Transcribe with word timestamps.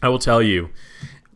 I 0.00 0.08
will 0.08 0.20
tell 0.20 0.40
you, 0.40 0.70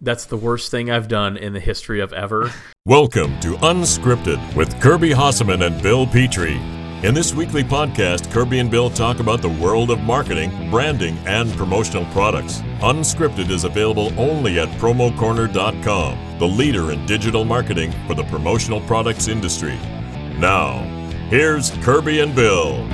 that's 0.01 0.27
the 0.27 0.37
worst 0.37 0.71
thing 0.71 0.89
I've 0.89 1.09
done 1.09 1.37
in 1.37 1.53
the 1.53 1.59
history 1.59 2.01
of 2.01 2.13
ever. 2.13 2.53
Welcome 2.87 3.39
to 3.41 3.55
Unscripted 3.57 4.55
with 4.55 4.81
Kirby 4.81 5.11
Hasseman 5.11 5.67
and 5.67 5.83
Bill 5.83 6.07
Petrie. 6.07 6.61
In 7.03 7.13
this 7.13 7.35
weekly 7.35 7.65
podcast, 7.65 8.31
Kirby 8.31 8.61
and 8.61 8.71
Bill 8.71 8.89
talk 8.89 9.19
about 9.19 9.43
the 9.43 9.49
world 9.49 9.91
of 9.91 9.99
marketing, 10.03 10.71
branding, 10.71 11.19
and 11.27 11.51
promotional 11.55 12.05
products. 12.13 12.61
Unscripted 12.81 13.51
is 13.51 13.65
available 13.65 14.13
only 14.17 14.61
at 14.61 14.69
promocorner.com, 14.79 16.39
the 16.39 16.47
leader 16.47 16.93
in 16.93 17.05
digital 17.07 17.45
marketing 17.45 17.91
for 18.07 18.15
the 18.15 18.25
promotional 18.25 18.81
products 18.83 19.27
industry. 19.27 19.77
Now, 20.39 20.85
here's 21.31 21.71
Kirby 21.79 22.21
and 22.21 22.33
Bill. 22.33 22.87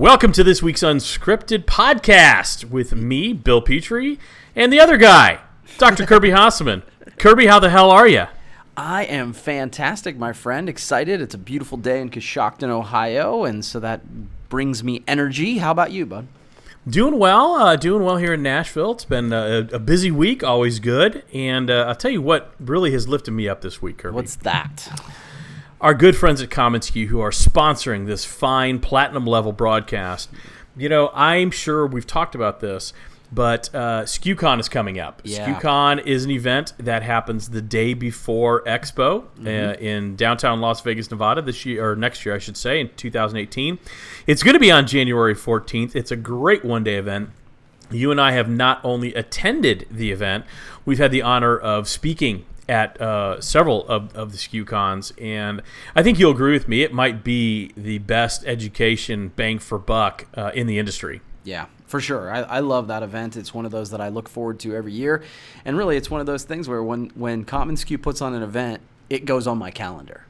Welcome 0.00 0.32
to 0.32 0.42
this 0.42 0.62
week's 0.62 0.80
Unscripted 0.80 1.66
podcast 1.66 2.64
with 2.64 2.94
me, 2.94 3.34
Bill 3.34 3.60
Petrie, 3.60 4.18
and 4.56 4.72
the 4.72 4.80
other 4.80 4.96
guy, 4.96 5.40
Dr. 5.76 6.06
Kirby 6.06 6.28
Hasseman. 6.30 6.84
Kirby, 7.18 7.48
how 7.48 7.60
the 7.60 7.68
hell 7.68 7.90
are 7.90 8.08
you? 8.08 8.24
I 8.78 9.04
am 9.04 9.34
fantastic, 9.34 10.16
my 10.16 10.32
friend. 10.32 10.70
Excited. 10.70 11.20
It's 11.20 11.34
a 11.34 11.38
beautiful 11.38 11.76
day 11.76 12.00
in 12.00 12.08
Coshocton, 12.08 12.70
Ohio, 12.70 13.44
and 13.44 13.62
so 13.62 13.78
that 13.80 14.48
brings 14.48 14.82
me 14.82 15.02
energy. 15.06 15.58
How 15.58 15.70
about 15.70 15.92
you, 15.92 16.06
bud? 16.06 16.28
Doing 16.88 17.18
well, 17.18 17.56
uh, 17.56 17.76
doing 17.76 18.02
well 18.02 18.16
here 18.16 18.32
in 18.32 18.42
Nashville. 18.42 18.92
It's 18.92 19.04
been 19.04 19.34
a, 19.34 19.68
a 19.70 19.78
busy 19.78 20.10
week, 20.10 20.42
always 20.42 20.78
good. 20.78 21.24
And 21.34 21.70
uh, 21.70 21.84
I'll 21.88 21.94
tell 21.94 22.10
you 22.10 22.22
what 22.22 22.54
really 22.58 22.92
has 22.92 23.06
lifted 23.06 23.32
me 23.32 23.50
up 23.50 23.60
this 23.60 23.82
week, 23.82 23.98
Kirby. 23.98 24.14
What's 24.16 24.36
that? 24.36 24.88
Our 25.80 25.94
good 25.94 26.16
friends 26.16 26.42
at 26.42 26.50
commonsku 26.50 27.06
who 27.06 27.20
are 27.20 27.30
sponsoring 27.30 28.06
this 28.06 28.24
fine 28.24 28.78
platinum 28.80 29.26
level 29.26 29.52
broadcast. 29.52 30.28
You 30.76 30.88
know, 30.88 31.10
I'm 31.14 31.50
sure 31.50 31.86
we've 31.86 32.06
talked 32.06 32.34
about 32.34 32.60
this, 32.60 32.92
but 33.32 33.70
uh, 33.74 34.02
SKUCon 34.02 34.60
is 34.60 34.68
coming 34.68 34.98
up. 34.98 35.22
Yeah. 35.24 35.46
SKUCon 35.46 36.06
is 36.06 36.24
an 36.24 36.30
event 36.30 36.74
that 36.78 37.02
happens 37.02 37.50
the 37.50 37.62
day 37.62 37.94
before 37.94 38.62
Expo 38.64 39.24
uh, 39.44 39.78
in 39.78 40.16
downtown 40.16 40.60
Las 40.60 40.80
Vegas, 40.82 41.10
Nevada 41.10 41.42
this 41.42 41.64
year 41.64 41.90
or 41.90 41.96
next 41.96 42.24
year, 42.26 42.34
I 42.34 42.38
should 42.38 42.56
say, 42.56 42.80
in 42.80 42.90
2018. 42.96 43.78
It's 44.26 44.42
going 44.42 44.54
to 44.54 44.60
be 44.60 44.70
on 44.70 44.86
January 44.86 45.34
14th. 45.34 45.94
It's 45.96 46.10
a 46.10 46.16
great 46.16 46.64
one 46.64 46.84
day 46.84 46.96
event. 46.96 47.30
You 47.90 48.10
and 48.10 48.20
I 48.20 48.32
have 48.32 48.48
not 48.48 48.80
only 48.84 49.14
attended 49.14 49.86
the 49.90 50.12
event, 50.12 50.44
we've 50.84 50.98
had 50.98 51.10
the 51.10 51.22
honor 51.22 51.58
of 51.58 51.88
speaking 51.88 52.44
at 52.70 53.00
uh, 53.00 53.40
several 53.40 53.86
of, 53.88 54.14
of 54.16 54.30
the 54.30 54.38
SKUCons, 54.38 55.12
and 55.20 55.60
I 55.96 56.04
think 56.04 56.20
you'll 56.20 56.30
agree 56.30 56.52
with 56.52 56.68
me. 56.68 56.82
It 56.84 56.94
might 56.94 57.24
be 57.24 57.72
the 57.76 57.98
best 57.98 58.46
education 58.46 59.32
bang 59.34 59.58
for 59.58 59.76
buck 59.76 60.26
uh, 60.34 60.52
in 60.54 60.68
the 60.68 60.78
industry. 60.78 61.20
Yeah, 61.42 61.66
for 61.86 62.00
sure. 62.00 62.30
I, 62.30 62.42
I 62.42 62.60
love 62.60 62.86
that 62.86 63.02
event. 63.02 63.36
It's 63.36 63.52
one 63.52 63.66
of 63.66 63.72
those 63.72 63.90
that 63.90 64.00
I 64.00 64.08
look 64.08 64.28
forward 64.28 64.60
to 64.60 64.76
every 64.76 64.92
year, 64.92 65.24
and 65.64 65.76
really, 65.76 65.96
it's 65.96 66.10
one 66.10 66.20
of 66.20 66.28
those 66.28 66.44
things 66.44 66.68
where 66.68 66.82
when 66.82 67.10
when 67.16 67.44
commonsku 67.44 68.00
puts 68.00 68.22
on 68.22 68.34
an 68.34 68.42
event, 68.42 68.80
it 69.10 69.24
goes 69.24 69.48
on 69.48 69.58
my 69.58 69.72
calendar. 69.72 70.24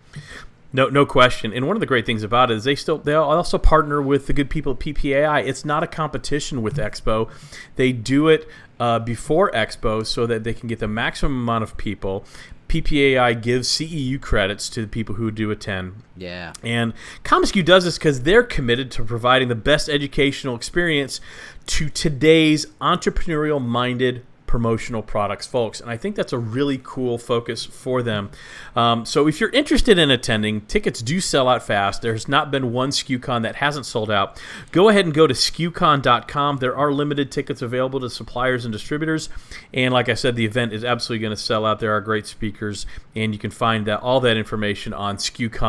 No, 0.72 0.88
no 0.88 1.04
question. 1.04 1.52
And 1.52 1.66
one 1.66 1.76
of 1.76 1.80
the 1.80 1.86
great 1.86 2.06
things 2.06 2.22
about 2.22 2.50
it 2.50 2.56
is 2.56 2.64
they 2.64 2.74
still 2.74 2.98
they 2.98 3.14
also 3.14 3.58
partner 3.58 4.00
with 4.00 4.26
the 4.26 4.32
good 4.32 4.50
people 4.50 4.72
at 4.72 4.78
PPAI. 4.78 5.46
It's 5.46 5.64
not 5.64 5.82
a 5.82 5.86
competition 5.86 6.62
with 6.62 6.76
Expo. 6.76 7.30
They 7.76 7.92
do 7.92 8.28
it 8.28 8.48
uh, 8.78 8.98
before 9.00 9.50
Expo 9.50 10.06
so 10.06 10.26
that 10.26 10.44
they 10.44 10.54
can 10.54 10.68
get 10.68 10.78
the 10.78 10.88
maximum 10.88 11.40
amount 11.40 11.64
of 11.64 11.76
people. 11.76 12.24
PPAI 12.68 13.42
gives 13.42 13.68
CEU 13.68 14.20
credits 14.20 14.68
to 14.70 14.82
the 14.82 14.86
people 14.86 15.16
who 15.16 15.32
do 15.32 15.50
attend. 15.50 16.04
Yeah. 16.16 16.52
And 16.62 16.94
commonsku 17.24 17.64
does 17.64 17.84
this 17.84 17.98
because 17.98 18.22
they're 18.22 18.44
committed 18.44 18.92
to 18.92 19.04
providing 19.04 19.48
the 19.48 19.56
best 19.56 19.88
educational 19.88 20.54
experience 20.54 21.20
to 21.66 21.88
today's 21.88 22.66
entrepreneurial 22.80 23.60
minded 23.60 24.24
promotional 24.50 25.00
products 25.00 25.46
folks 25.46 25.80
and 25.80 25.88
i 25.88 25.96
think 25.96 26.16
that's 26.16 26.32
a 26.32 26.38
really 26.38 26.80
cool 26.82 27.18
focus 27.18 27.64
for 27.64 28.02
them. 28.02 28.30
Um, 28.74 29.06
so 29.06 29.28
if 29.28 29.40
you're 29.40 29.50
interested 29.50 29.96
in 29.98 30.10
attending 30.10 30.62
tickets 30.62 31.00
do 31.00 31.20
sell 31.20 31.48
out 31.48 31.62
fast. 31.62 32.02
There's 32.02 32.26
not 32.26 32.50
been 32.50 32.72
one 32.72 32.90
SKUCon 32.90 33.42
that 33.42 33.56
hasn't 33.56 33.86
sold 33.86 34.10
out. 34.10 34.40
Go 34.72 34.88
ahead 34.88 35.04
and 35.04 35.14
go 35.14 35.26
to 35.26 35.34
skucon.com 35.34 36.56
there 36.56 36.76
are 36.76 36.92
limited 36.92 37.30
tickets 37.30 37.62
available 37.62 38.00
to 38.00 38.10
suppliers 38.10 38.64
and 38.64 38.72
distributors 38.72 39.28
and 39.72 39.94
like 39.94 40.08
i 40.08 40.14
said 40.14 40.34
the 40.34 40.44
event 40.44 40.72
is 40.72 40.84
absolutely 40.84 41.22
going 41.22 41.36
to 41.36 41.40
sell 41.40 41.64
out. 41.64 41.78
There 41.80 41.92
are 41.94 42.00
great 42.00 42.26
speakers 42.26 42.86
and 43.14 43.32
you 43.32 43.38
can 43.38 43.50
find 43.50 43.86
that, 43.86 44.00
all 44.00 44.20
that 44.20 44.36
information 44.36 44.92
on 44.92 45.16
skucon.com 45.16 45.60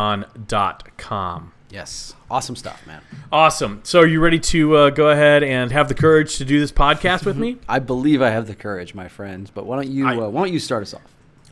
Yes. 1.72 2.14
Awesome 2.30 2.56
stuff, 2.56 2.86
man. 2.86 3.02
Awesome. 3.32 3.80
So, 3.84 4.02
are 4.02 4.06
you 4.08 4.20
ready 4.20 4.40
to 4.40 4.76
uh, 4.76 4.90
go 4.90 5.10
ahead 5.10 5.42
and 5.44 5.72
have 5.72 5.88
the 5.88 5.94
courage 5.96 6.38
to 6.38 6.46
do 6.46 6.60
this 6.60 6.72
podcast 6.72 7.26
with 7.26 7.38
me? 7.38 7.58
I 7.70 7.80
believe 7.80 8.22
I 8.22 8.30
have 8.30 8.48
the 8.48 8.56
courage, 8.56 8.94
my 8.94 9.08
friends. 9.08 9.50
But 9.50 9.66
why 9.66 9.78
don't 9.78 9.88
you 9.92 10.08
I- 10.08 10.18
uh, 10.18 10.30
why 10.30 10.42
don't 10.44 10.54
you 10.54 10.60
start 10.60 10.84
us 10.84 10.94
off? 10.94 11.02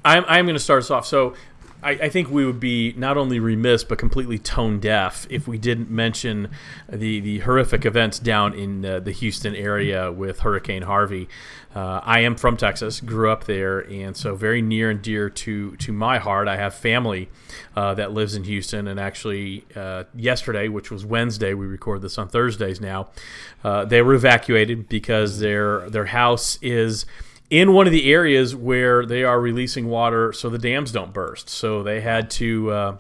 I'm, 0.05 0.23
I'm 0.27 0.45
going 0.45 0.55
to 0.55 0.63
start 0.63 0.83
us 0.83 0.91
off. 0.91 1.05
So, 1.05 1.33
I, 1.81 1.91
I 1.91 2.09
think 2.09 2.29
we 2.29 2.45
would 2.45 2.59
be 2.59 2.93
not 2.97 3.17
only 3.17 3.39
remiss 3.39 3.83
but 3.83 3.97
completely 3.97 4.37
tone 4.37 4.79
deaf 4.79 5.25
if 5.29 5.47
we 5.47 5.57
didn't 5.57 5.89
mention 5.89 6.49
the, 6.91 7.19
the 7.19 7.39
horrific 7.39 7.85
events 7.85 8.19
down 8.19 8.53
in 8.53 8.85
uh, 8.85 8.99
the 8.99 9.11
Houston 9.11 9.55
area 9.55 10.11
with 10.11 10.39
Hurricane 10.39 10.83
Harvey. 10.83 11.29
Uh, 11.75 12.01
I 12.03 12.21
am 12.21 12.35
from 12.35 12.57
Texas, 12.57 12.99
grew 12.99 13.29
up 13.29 13.43
there, 13.43 13.79
and 13.79 14.17
so 14.17 14.35
very 14.35 14.61
near 14.61 14.89
and 14.89 15.01
dear 15.01 15.29
to, 15.29 15.75
to 15.75 15.93
my 15.93 16.17
heart. 16.17 16.47
I 16.47 16.57
have 16.57 16.73
family 16.73 17.29
uh, 17.75 17.93
that 17.93 18.11
lives 18.11 18.33
in 18.33 18.43
Houston, 18.45 18.87
and 18.87 18.99
actually, 18.99 19.65
uh, 19.75 20.05
yesterday, 20.15 20.67
which 20.67 20.89
was 20.89 21.05
Wednesday, 21.05 21.53
we 21.53 21.67
record 21.67 22.01
this 22.01 22.17
on 22.17 22.27
Thursdays 22.27 22.81
now, 22.81 23.09
uh, 23.63 23.85
they 23.85 24.01
were 24.01 24.15
evacuated 24.15 24.89
because 24.89 25.39
their 25.39 25.87
their 25.91 26.05
house 26.05 26.57
is 26.63 27.05
in 27.49 27.73
one 27.73 27.87
of 27.87 27.93
the 27.93 28.11
areas 28.11 28.55
where 28.55 29.05
they 29.05 29.23
are 29.23 29.39
releasing 29.39 29.87
water 29.87 30.31
so 30.31 30.49
the 30.49 30.59
dams 30.59 30.91
don't 30.91 31.13
burst. 31.13 31.49
So 31.49 31.81
they 31.81 32.01
had 32.01 32.29
to, 32.31 32.71
uh, 32.71 32.97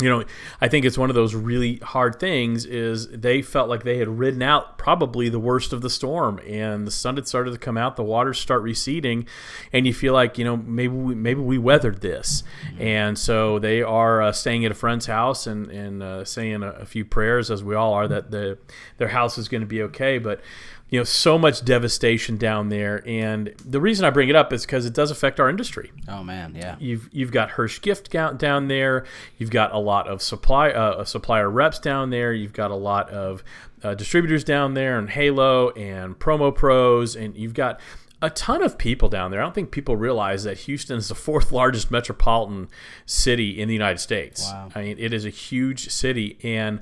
you 0.00 0.08
know, 0.08 0.24
I 0.60 0.68
think 0.68 0.84
it's 0.84 0.96
one 0.96 1.10
of 1.10 1.16
those 1.16 1.34
really 1.34 1.78
hard 1.78 2.20
things 2.20 2.64
is 2.64 3.08
they 3.08 3.42
felt 3.42 3.68
like 3.68 3.82
they 3.82 3.98
had 3.98 4.06
ridden 4.06 4.42
out 4.42 4.78
probably 4.78 5.28
the 5.28 5.40
worst 5.40 5.72
of 5.72 5.80
the 5.80 5.90
storm 5.90 6.38
and 6.46 6.86
the 6.86 6.90
sun 6.90 7.16
had 7.16 7.26
started 7.26 7.50
to 7.50 7.58
come 7.58 7.76
out, 7.76 7.96
the 7.96 8.04
waters 8.04 8.38
start 8.38 8.62
receding 8.62 9.26
and 9.72 9.86
you 9.86 9.94
feel 9.94 10.12
like, 10.12 10.38
you 10.38 10.44
know, 10.44 10.56
maybe 10.56 10.94
we, 10.94 11.14
maybe 11.16 11.40
we 11.40 11.58
weathered 11.58 12.00
this. 12.00 12.44
And 12.78 13.18
so 13.18 13.58
they 13.58 13.82
are 13.82 14.22
uh, 14.22 14.32
staying 14.32 14.64
at 14.64 14.70
a 14.70 14.74
friend's 14.74 15.06
house 15.06 15.48
and, 15.48 15.68
and 15.70 16.02
uh, 16.02 16.24
saying 16.24 16.62
a, 16.62 16.70
a 16.72 16.84
few 16.84 17.04
prayers 17.04 17.50
as 17.50 17.64
we 17.64 17.74
all 17.74 17.94
are 17.94 18.06
that 18.06 18.30
the, 18.30 18.58
their 18.98 19.08
house 19.08 19.36
is 19.38 19.48
going 19.48 19.62
to 19.62 19.66
be 19.66 19.82
okay. 19.82 20.18
But 20.18 20.42
you 20.90 20.98
know 20.98 21.04
so 21.04 21.38
much 21.38 21.64
devastation 21.64 22.36
down 22.36 22.68
there 22.68 23.02
and 23.06 23.54
the 23.64 23.80
reason 23.80 24.04
i 24.04 24.10
bring 24.10 24.28
it 24.28 24.36
up 24.36 24.52
is 24.52 24.64
because 24.64 24.86
it 24.86 24.94
does 24.94 25.10
affect 25.10 25.38
our 25.38 25.48
industry 25.48 25.90
Oh 26.08 26.24
man, 26.24 26.54
yeah. 26.54 26.76
you've 26.78 27.08
you've 27.12 27.32
got 27.32 27.50
hirsch 27.50 27.80
gift 27.80 28.10
down, 28.10 28.36
down 28.38 28.68
there 28.68 29.04
you've 29.36 29.50
got 29.50 29.72
a 29.74 29.78
lot 29.78 30.08
of 30.08 30.22
supply 30.22 30.70
uh, 30.70 31.04
supplier 31.04 31.50
reps 31.50 31.78
down 31.78 32.10
there 32.10 32.32
you've 32.32 32.54
got 32.54 32.70
a 32.70 32.74
lot 32.76 33.10
of 33.10 33.44
uh, 33.82 33.94
distributors 33.94 34.42
down 34.44 34.74
there 34.74 34.98
and 34.98 35.10
halo 35.10 35.70
and 35.70 36.18
promo 36.18 36.54
pros 36.54 37.14
and 37.14 37.36
you've 37.36 37.54
got 37.54 37.78
a 38.20 38.30
ton 38.30 38.62
of 38.62 38.78
people 38.78 39.08
down 39.08 39.30
there. 39.30 39.40
I 39.40 39.44
don't 39.44 39.54
think 39.54 39.70
people 39.70 39.96
realize 39.96 40.42
that 40.44 40.58
Houston 40.58 40.98
is 40.98 41.08
the 41.08 41.14
fourth 41.26 41.52
largest 41.52 41.90
metropolitan 41.90 42.68
city 43.06 43.60
in 43.60 43.68
the 43.68 43.74
United 43.74 43.98
States. 43.98 44.50
Wow. 44.50 44.70
I 44.74 44.82
mean, 44.82 44.96
it 44.98 45.12
is 45.12 45.24
a 45.24 45.30
huge 45.30 45.90
city, 45.90 46.36
and 46.42 46.80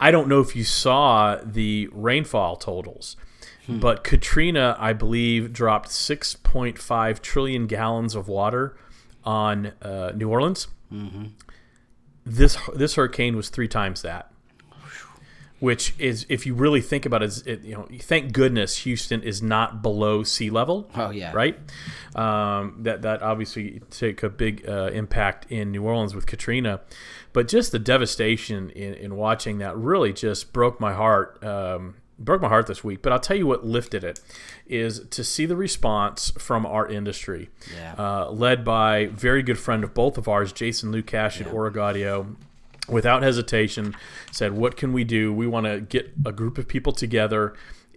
I 0.00 0.10
don't 0.10 0.28
know 0.28 0.40
if 0.40 0.56
you 0.56 0.64
saw 0.64 1.36
the 1.44 1.88
rainfall 1.92 2.56
totals. 2.56 3.16
But 3.68 4.02
Katrina, 4.02 4.76
I 4.78 4.94
believe, 4.94 5.52
dropped 5.52 5.88
6.5 5.90 7.20
trillion 7.20 7.66
gallons 7.66 8.14
of 8.14 8.26
water 8.26 8.76
on 9.24 9.72
uh, 9.82 10.12
New 10.14 10.30
Orleans. 10.30 10.68
This 12.24 12.56
this 12.74 12.94
hurricane 12.94 13.36
was 13.36 13.48
three 13.50 13.68
times 13.68 14.02
that, 14.02 14.32
which 15.60 15.94
is, 15.98 16.24
if 16.28 16.46
you 16.46 16.54
really 16.54 16.80
think 16.80 17.04
about 17.06 17.22
it, 17.22 17.46
it, 17.46 17.62
you 17.62 17.74
know, 17.74 17.88
thank 18.00 18.32
goodness 18.32 18.78
Houston 18.78 19.22
is 19.22 19.42
not 19.42 19.82
below 19.82 20.22
sea 20.22 20.50
level. 20.50 20.90
Oh, 20.94 21.10
yeah. 21.10 21.32
right. 21.32 21.58
Um, 22.14 22.76
that 22.82 23.02
that 23.02 23.22
obviously 23.22 23.80
took 23.90 24.22
a 24.22 24.28
big 24.30 24.68
uh, 24.68 24.90
impact 24.92 25.46
in 25.50 25.72
New 25.72 25.84
Orleans 25.84 26.14
with 26.14 26.26
Katrina, 26.26 26.80
but 27.32 27.48
just 27.48 27.72
the 27.72 27.78
devastation 27.78 28.70
in, 28.70 28.94
in 28.94 29.16
watching 29.16 29.58
that 29.58 29.76
really 29.76 30.12
just 30.12 30.52
broke 30.52 30.80
my 30.80 30.92
heart. 30.94 31.42
Um, 31.44 31.96
broke 32.18 32.42
my 32.42 32.48
heart 32.48 32.66
this 32.66 32.82
week. 32.82 33.02
But 33.02 33.12
I'll 33.12 33.20
tell 33.20 33.36
you 33.36 33.46
what 33.46 33.64
lifted 33.64 34.02
it 34.04 34.20
is 34.66 35.00
to 35.10 35.22
see 35.24 35.46
the 35.46 35.56
response 35.56 36.30
from 36.38 36.66
our 36.66 36.86
industry, 36.86 37.48
Yeah. 37.74 37.94
uh, 37.98 38.30
led 38.30 38.64
by 38.64 39.06
very 39.06 39.42
good 39.42 39.58
friend 39.58 39.84
of 39.84 39.94
both 39.94 40.18
of 40.18 40.28
ours, 40.28 40.52
Jason 40.52 40.92
Lucash 40.92 41.40
at 41.40 41.46
Origaudio. 41.48 42.36
Without 42.88 43.22
hesitation, 43.22 43.94
said, 44.32 44.52
"What 44.54 44.76
can 44.78 44.94
we 44.94 45.04
do? 45.04 45.30
We 45.32 45.46
want 45.46 45.66
to 45.66 45.80
get 45.80 46.12
a 46.24 46.32
group 46.32 46.56
of 46.56 46.66
people 46.68 46.92
together." 46.92 47.52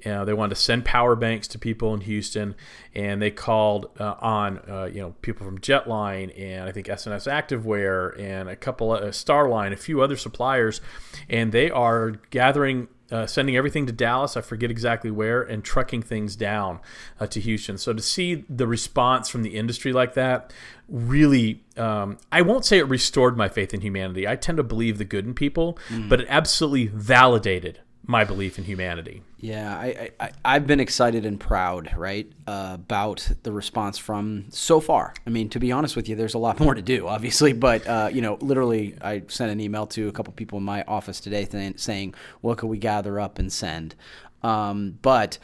Uh, 0.06 0.26
they 0.26 0.34
wanted 0.34 0.56
to 0.56 0.60
send 0.60 0.84
power 0.84 1.16
banks 1.16 1.48
to 1.48 1.60
people 1.60 1.94
in 1.94 2.02
Houston, 2.02 2.56
and 2.96 3.22
they 3.22 3.30
called 3.32 3.86
uh, 4.00 4.16
on 4.20 4.58
uh, 4.68 4.90
you 4.92 5.00
know 5.00 5.16
people 5.22 5.46
from 5.46 5.60
Jetline 5.60 6.34
and 6.38 6.68
I 6.68 6.72
think 6.74 6.90
S&S 6.90 7.26
Activewear 7.28 8.20
and 8.20 8.50
a 8.50 8.56
couple 8.58 8.94
of 8.94 9.14
Starline, 9.14 9.72
a 9.72 9.78
few 9.78 10.02
other 10.02 10.18
suppliers, 10.18 10.82
and 11.30 11.52
they 11.54 11.70
are 11.72 12.14
gathering 12.32 12.88
uh, 13.12 13.26
sending 13.26 13.56
everything 13.56 13.86
to 13.86 13.92
Dallas. 13.92 14.38
I 14.38 14.42
forget 14.42 14.72
exactly 14.72 15.12
where, 15.12 15.42
and 15.42 15.64
trucking 15.64 16.02
things 16.02 16.36
down 16.36 16.80
uh, 17.20 17.28
to 17.28 17.40
Houston. 17.40 17.78
So 17.78 17.94
to 17.94 18.02
see 18.02 18.46
the 18.50 18.68
response 18.68 19.30
from 19.30 19.44
the 19.44 19.56
industry 19.56 19.94
like 19.94 20.14
that, 20.14 20.54
really, 20.88 21.64
um, 21.78 22.18
I 22.32 22.42
won't 22.42 22.66
say 22.66 22.78
it 22.78 22.88
restored 22.88 23.38
my 23.38 23.50
faith 23.50 23.74
in 23.74 23.82
humanity. 23.82 24.28
I 24.28 24.36
tend 24.36 24.58
to 24.58 24.64
believe 24.64 24.98
the 24.98 25.06
good 25.06 25.26
in 25.26 25.34
people, 25.34 25.78
mm. 25.90 26.10
but 26.10 26.22
it 26.22 26.28
absolutely 26.30 26.88
validated 26.88 27.80
my 28.06 28.24
belief 28.24 28.58
in 28.58 28.66
humanity. 28.66 29.22
Yeah, 29.38 29.76
I, 29.76 30.10
I 30.20 30.32
I've 30.44 30.68
been 30.68 30.80
excited 30.80 31.26
and 31.26 31.40
proud, 31.40 31.96
right, 31.96 32.32
uh, 32.48 32.72
about 32.76 33.30
the 33.44 33.52
response 33.52 33.98
from 33.98 34.46
so 34.50 34.80
far. 34.80 35.14
I 35.26 35.30
mean, 35.30 35.50
to 35.50 35.60
be 35.60 35.72
honest 35.72 35.96
with 35.96 36.10
you, 36.10 36.16
there's 36.16 36.34
a 36.34 36.40
lot 36.40 36.60
more 36.66 36.74
to 36.74 36.82
do, 36.82 37.08
obviously, 37.08 37.54
but 37.54 37.88
uh, 37.88 38.10
you 38.12 38.22
know, 38.22 38.38
literally, 38.42 38.96
I 39.02 39.24
sent 39.28 39.52
an 39.52 39.60
email 39.60 39.88
to 39.88 40.08
a 40.08 40.12
couple 40.12 40.34
people 40.34 40.58
in 40.58 40.64
my 40.64 40.84
office 40.84 41.20
today 41.20 41.46
th- 41.46 41.80
saying, 41.80 42.16
"What 42.42 42.58
can 42.58 42.70
we 42.70 42.78
gather 42.78 43.20
up 43.20 43.40
and 43.40 43.52
send?" 43.52 43.96
Um, 44.44 44.98
but 45.02 45.38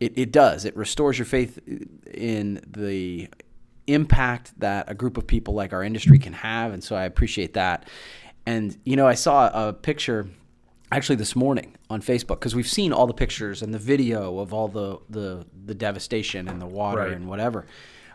it, 0.00 0.12
it 0.16 0.32
does. 0.32 0.64
It 0.64 0.76
restores 0.76 1.18
your 1.18 1.26
faith 1.26 1.58
in 2.12 2.60
the 2.66 3.28
impact 3.86 4.58
that 4.60 4.88
a 4.88 4.94
group 4.94 5.18
of 5.18 5.26
people 5.26 5.54
like 5.54 5.72
our 5.72 5.82
industry 5.82 6.18
can 6.18 6.32
have, 6.32 6.72
and 6.72 6.82
so 6.82 6.96
I 6.96 7.04
appreciate 7.04 7.54
that. 7.54 7.88
And 8.46 8.76
you 8.84 8.96
know, 8.96 9.06
I 9.06 9.14
saw 9.14 9.68
a 9.68 9.72
picture 9.72 10.28
actually 10.92 11.16
this 11.16 11.34
morning 11.34 11.74
on 11.90 12.00
Facebook 12.00 12.40
because 12.40 12.54
we've 12.54 12.68
seen 12.68 12.92
all 12.92 13.06
the 13.06 13.14
pictures 13.14 13.62
and 13.62 13.72
the 13.72 13.78
video 13.78 14.38
of 14.38 14.52
all 14.52 14.68
the 14.68 14.98
the, 15.10 15.44
the 15.66 15.74
devastation 15.74 16.48
and 16.48 16.60
the 16.60 16.66
water 16.66 17.00
right. 17.02 17.12
and 17.12 17.28
whatever. 17.28 17.66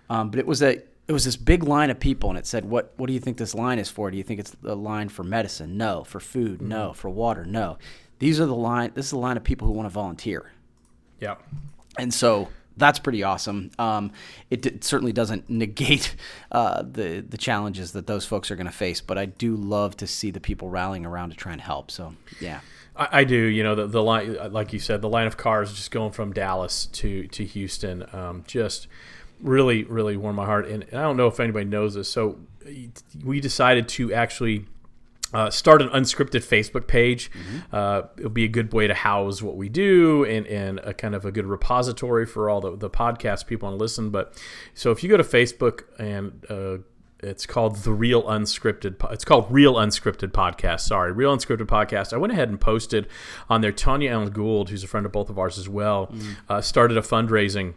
Um, 0.09 0.29
but 0.29 0.39
it 0.39 0.45
was 0.45 0.61
a 0.61 0.81
it 1.07 1.11
was 1.11 1.25
this 1.25 1.37
big 1.37 1.63
line 1.63 1.89
of 1.89 1.99
people 1.99 2.29
and 2.29 2.37
it 2.37 2.45
said 2.45 2.65
what 2.65 2.93
what 2.97 3.07
do 3.07 3.13
you 3.13 3.19
think 3.19 3.37
this 3.37 3.55
line 3.55 3.79
is 3.79 3.89
for? 3.89 4.11
Do 4.11 4.17
you 4.17 4.23
think 4.23 4.39
it's 4.39 4.55
a 4.63 4.75
line 4.75 5.09
for 5.09 5.23
medicine? 5.23 5.77
No. 5.77 6.03
For 6.03 6.19
food? 6.19 6.59
Mm-hmm. 6.59 6.69
No. 6.69 6.93
For 6.93 7.09
water? 7.09 7.45
No. 7.45 7.77
These 8.19 8.39
are 8.39 8.45
the 8.45 8.55
line. 8.55 8.91
This 8.93 9.05
is 9.05 9.11
the 9.11 9.17
line 9.17 9.37
of 9.37 9.43
people 9.43 9.67
who 9.67 9.73
want 9.73 9.85
to 9.85 9.93
volunteer. 9.93 10.51
Yeah. 11.19 11.35
And 11.97 12.13
so 12.13 12.49
that's 12.79 12.99
pretty 12.99 13.23
awesome. 13.23 13.71
Um, 13.77 14.11
it, 14.49 14.65
it, 14.65 14.83
certainly 14.83 15.13
doesn't 15.13 15.49
negate 15.49 16.15
uh, 16.51 16.81
the 16.81 17.21
the 17.21 17.37
challenges 17.37 17.91
that 17.91 18.07
those 18.07 18.25
folks 18.25 18.49
are 18.49 18.55
going 18.55 18.65
to 18.65 18.71
face, 18.71 19.01
but 19.01 19.17
I 19.17 19.25
do 19.25 19.55
love 19.55 19.95
to 19.97 20.07
see 20.07 20.31
the 20.31 20.39
people 20.39 20.69
rallying 20.69 21.05
around 21.05 21.29
to 21.29 21.35
try 21.35 21.51
and 21.51 21.61
help. 21.61 21.91
So 21.91 22.15
yeah. 22.39 22.61
I, 22.95 23.19
I 23.19 23.23
do. 23.23 23.35
You 23.35 23.63
know 23.63 23.75
the 23.75 23.87
the 23.87 24.03
line, 24.03 24.37
like 24.51 24.73
you 24.73 24.79
said, 24.79 25.01
the 25.01 25.09
line 25.09 25.27
of 25.27 25.37
cars 25.37 25.73
just 25.73 25.91
going 25.91 26.11
from 26.11 26.33
Dallas 26.33 26.85
to 26.87 27.27
to 27.27 27.45
Houston, 27.45 28.05
um, 28.13 28.43
just 28.47 28.87
really 29.41 29.83
really 29.83 30.17
warmed 30.17 30.37
my 30.37 30.45
heart. 30.45 30.67
And 30.67 30.85
I 30.91 31.01
don't 31.01 31.17
know 31.17 31.27
if 31.27 31.39
anybody 31.39 31.65
knows 31.65 31.93
this, 31.93 32.09
so 32.09 32.39
we 33.23 33.39
decided 33.39 33.87
to 33.89 34.13
actually 34.13 34.65
uh, 35.33 35.49
start 35.49 35.81
an 35.81 35.89
unscripted 35.89 36.43
Facebook 36.43 36.87
page. 36.87 37.31
Mm-hmm. 37.31 37.75
Uh, 37.75 38.01
it'll 38.17 38.29
be 38.29 38.45
a 38.45 38.49
good 38.49 38.73
way 38.73 38.87
to 38.87 38.93
house 38.93 39.41
what 39.41 39.55
we 39.55 39.69
do 39.69 40.23
and, 40.25 40.47
and 40.47 40.79
a 40.79 40.93
kind 40.93 41.15
of 41.15 41.25
a 41.25 41.31
good 41.31 41.45
repository 41.45 42.25
for 42.25 42.49
all 42.49 42.61
the, 42.61 42.75
the 42.75 42.89
podcast 42.89 43.47
people 43.47 43.67
want 43.67 43.77
to 43.77 43.83
listen. 43.83 44.09
But 44.09 44.41
so 44.73 44.91
if 44.91 45.03
you 45.03 45.09
go 45.09 45.17
to 45.17 45.23
Facebook 45.23 45.83
and 45.99 46.45
uh, 46.49 46.83
it's 47.21 47.45
called 47.45 47.77
the 47.77 47.91
Real 47.91 48.23
Unscripted. 48.23 48.95
It's 49.11 49.25
called 49.25 49.47
Real 49.49 49.75
Unscripted 49.75 50.31
Podcast. 50.31 50.81
Sorry, 50.81 51.11
Real 51.11 51.35
Unscripted 51.35 51.65
Podcast. 51.65 52.13
I 52.13 52.17
went 52.17 52.31
ahead 52.31 52.47
and 52.47 52.59
posted 52.59 53.07
on 53.49 53.59
there. 53.59 53.73
Tanya 53.73 54.11
Allen 54.11 54.29
Gould, 54.29 54.69
who's 54.69 54.85
a 54.85 54.87
friend 54.87 55.05
of 55.05 55.11
both 55.11 55.29
of 55.29 55.37
ours 55.37 55.57
as 55.57 55.67
well, 55.67 56.07
mm. 56.07 56.63
started 56.63 56.97
a 56.97 57.01
fundraising 57.01 57.73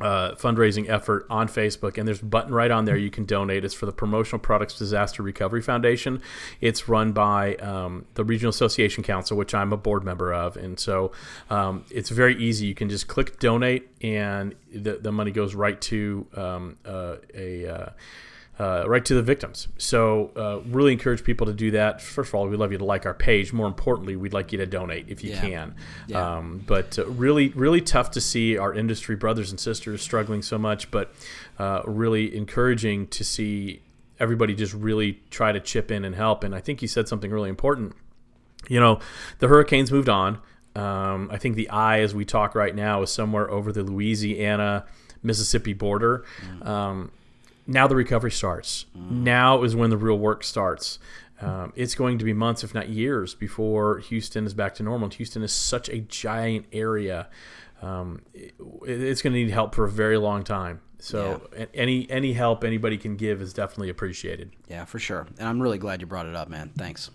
uh, 0.00 0.32
fundraising 0.32 0.88
effort 0.88 1.26
on 1.30 1.48
Facebook, 1.48 1.98
and 1.98 2.06
there's 2.06 2.22
a 2.22 2.24
button 2.24 2.52
right 2.52 2.70
on 2.70 2.84
there 2.84 2.96
you 2.96 3.10
can 3.10 3.24
donate. 3.24 3.64
It's 3.64 3.74
for 3.74 3.86
the 3.86 3.92
Promotional 3.92 4.38
Products 4.38 4.78
Disaster 4.78 5.22
Recovery 5.22 5.62
Foundation. 5.62 6.20
It's 6.60 6.88
run 6.88 7.12
by 7.12 7.56
um, 7.56 8.06
the 8.14 8.24
Regional 8.24 8.50
Association 8.50 9.02
Council, 9.02 9.36
which 9.36 9.54
I'm 9.54 9.72
a 9.72 9.76
board 9.76 10.04
member 10.04 10.32
of, 10.32 10.56
and 10.56 10.78
so 10.78 11.12
um, 11.50 11.84
it's 11.90 12.10
very 12.10 12.36
easy. 12.36 12.66
You 12.66 12.74
can 12.74 12.88
just 12.88 13.08
click 13.08 13.38
donate, 13.38 13.88
and 14.00 14.54
the, 14.72 14.94
the 14.94 15.12
money 15.12 15.30
goes 15.30 15.54
right 15.54 15.80
to 15.82 16.26
um, 16.34 16.76
uh, 16.84 17.16
a 17.34 17.66
uh, 17.66 17.90
uh, 18.58 18.84
right 18.86 19.04
to 19.04 19.14
the 19.14 19.22
victims. 19.22 19.68
So, 19.78 20.30
uh, 20.36 20.60
really 20.70 20.92
encourage 20.92 21.24
people 21.24 21.46
to 21.46 21.52
do 21.52 21.72
that. 21.72 22.00
First 22.00 22.30
of 22.30 22.34
all, 22.36 22.46
we'd 22.46 22.56
love 22.56 22.70
you 22.70 22.78
to 22.78 22.84
like 22.84 23.04
our 23.04 23.14
page. 23.14 23.52
More 23.52 23.66
importantly, 23.66 24.16
we'd 24.16 24.32
like 24.32 24.52
you 24.52 24.58
to 24.58 24.66
donate 24.66 25.08
if 25.08 25.24
you 25.24 25.30
yeah. 25.30 25.40
can. 25.40 25.74
Yeah. 26.06 26.36
Um, 26.36 26.62
but 26.64 26.98
uh, 26.98 27.06
really, 27.06 27.48
really 27.50 27.80
tough 27.80 28.12
to 28.12 28.20
see 28.20 28.56
our 28.56 28.72
industry 28.72 29.16
brothers 29.16 29.50
and 29.50 29.58
sisters 29.58 30.02
struggling 30.02 30.42
so 30.42 30.56
much, 30.56 30.90
but 30.90 31.12
uh, 31.58 31.82
really 31.84 32.36
encouraging 32.36 33.08
to 33.08 33.24
see 33.24 33.82
everybody 34.20 34.54
just 34.54 34.72
really 34.72 35.20
try 35.30 35.50
to 35.50 35.60
chip 35.60 35.90
in 35.90 36.04
and 36.04 36.14
help. 36.14 36.44
And 36.44 36.54
I 36.54 36.60
think 36.60 36.80
you 36.80 36.88
said 36.88 37.08
something 37.08 37.30
really 37.30 37.50
important. 37.50 37.94
You 38.68 38.78
know, 38.80 39.00
the 39.40 39.48
hurricanes 39.48 39.90
moved 39.90 40.08
on. 40.08 40.38
Um, 40.76 41.28
I 41.30 41.38
think 41.38 41.56
the 41.56 41.68
eye, 41.70 42.00
as 42.00 42.14
we 42.14 42.24
talk 42.24 42.54
right 42.54 42.74
now, 42.74 43.02
is 43.02 43.10
somewhere 43.10 43.50
over 43.50 43.72
the 43.72 43.82
Louisiana 43.82 44.84
Mississippi 45.22 45.72
border. 45.72 46.24
Mm. 46.46 46.66
Um, 46.66 47.10
now 47.66 47.86
the 47.86 47.96
recovery 47.96 48.30
starts. 48.30 48.86
Mm. 48.96 49.10
Now 49.10 49.62
is 49.62 49.74
when 49.74 49.90
the 49.90 49.96
real 49.96 50.18
work 50.18 50.44
starts. 50.44 50.98
Um, 51.40 51.72
it's 51.76 51.94
going 51.94 52.18
to 52.18 52.24
be 52.24 52.32
months, 52.32 52.62
if 52.64 52.74
not 52.74 52.88
years, 52.88 53.34
before 53.34 53.98
Houston 53.98 54.46
is 54.46 54.54
back 54.54 54.74
to 54.76 54.82
normal. 54.82 55.06
And 55.06 55.14
Houston 55.14 55.42
is 55.42 55.52
such 55.52 55.88
a 55.88 55.98
giant 55.98 56.66
area. 56.72 57.28
Um, 57.82 58.22
it, 58.32 58.54
it's 58.86 59.20
going 59.20 59.32
to 59.32 59.38
need 59.38 59.50
help 59.50 59.74
for 59.74 59.84
a 59.84 59.90
very 59.90 60.16
long 60.16 60.44
time. 60.44 60.80
So 60.98 61.46
yeah. 61.56 61.66
any 61.74 62.08
any 62.10 62.32
help 62.32 62.64
anybody 62.64 62.96
can 62.96 63.16
give 63.16 63.42
is 63.42 63.52
definitely 63.52 63.90
appreciated. 63.90 64.52
Yeah, 64.68 64.86
for 64.86 64.98
sure. 64.98 65.26
And 65.38 65.46
I'm 65.46 65.60
really 65.60 65.76
glad 65.76 66.00
you 66.00 66.06
brought 66.06 66.26
it 66.26 66.34
up, 66.34 66.48
man. 66.48 66.70
Thanks. 66.78 67.10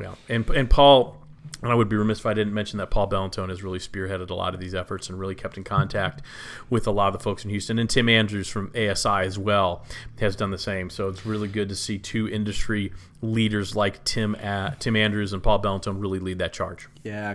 Yeah, 0.00 0.14
and 0.28 0.48
and 0.50 0.68
Paul 0.68 1.16
and 1.62 1.72
I 1.72 1.74
would 1.74 1.88
be 1.88 1.96
remiss 1.96 2.20
if 2.20 2.26
I 2.26 2.34
didn't 2.34 2.54
mention 2.54 2.78
that 2.78 2.90
Paul 2.90 3.08
Bellantone 3.08 3.48
has 3.48 3.62
really 3.62 3.78
spearheaded 3.78 4.30
a 4.30 4.34
lot 4.34 4.54
of 4.54 4.60
these 4.60 4.74
efforts 4.74 5.08
and 5.08 5.18
really 5.18 5.34
kept 5.34 5.56
in 5.56 5.64
contact 5.64 6.22
with 6.70 6.86
a 6.86 6.90
lot 6.90 7.08
of 7.08 7.12
the 7.14 7.18
folks 7.18 7.44
in 7.44 7.50
Houston. 7.50 7.78
And 7.78 7.90
Tim 7.90 8.08
Andrews 8.08 8.48
from 8.48 8.70
ASI 8.76 9.26
as 9.26 9.38
well 9.38 9.84
has 10.20 10.36
done 10.36 10.50
the 10.50 10.58
same. 10.58 10.88
So 10.88 11.08
it's 11.08 11.26
really 11.26 11.48
good 11.48 11.68
to 11.70 11.74
see 11.74 11.98
two 11.98 12.28
industry 12.28 12.92
leaders 13.22 13.74
like 13.74 14.04
Tim 14.04 14.36
uh, 14.40 14.70
Tim 14.78 14.94
Andrews 14.94 15.32
and 15.32 15.42
Paul 15.42 15.60
Bellantone 15.60 16.00
really 16.00 16.20
lead 16.20 16.38
that 16.38 16.52
charge. 16.52 16.88
Yeah, 17.02 17.34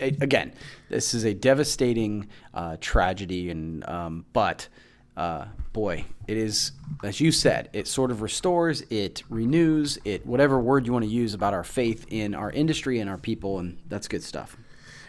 again, 0.00 0.52
this 0.90 1.14
is 1.14 1.24
a 1.24 1.32
devastating 1.32 2.28
uh, 2.52 2.76
tragedy, 2.80 3.50
and 3.50 3.88
um, 3.88 4.26
but 4.32 4.68
uh, 5.16 5.46
boy, 5.72 6.04
it 6.26 6.36
is, 6.36 6.72
as 7.04 7.20
you 7.20 7.32
said, 7.32 7.68
it 7.72 7.86
sort 7.86 8.10
of 8.10 8.22
restores, 8.22 8.82
it 8.90 9.22
renews, 9.28 9.98
it 10.04 10.24
whatever 10.26 10.58
word 10.58 10.86
you 10.86 10.92
want 10.92 11.04
to 11.04 11.10
use 11.10 11.34
about 11.34 11.54
our 11.54 11.64
faith 11.64 12.06
in 12.08 12.34
our 12.34 12.50
industry 12.50 13.00
and 13.00 13.10
our 13.10 13.18
people, 13.18 13.58
and 13.58 13.78
that's 13.88 14.08
good 14.08 14.22
stuff. 14.22 14.56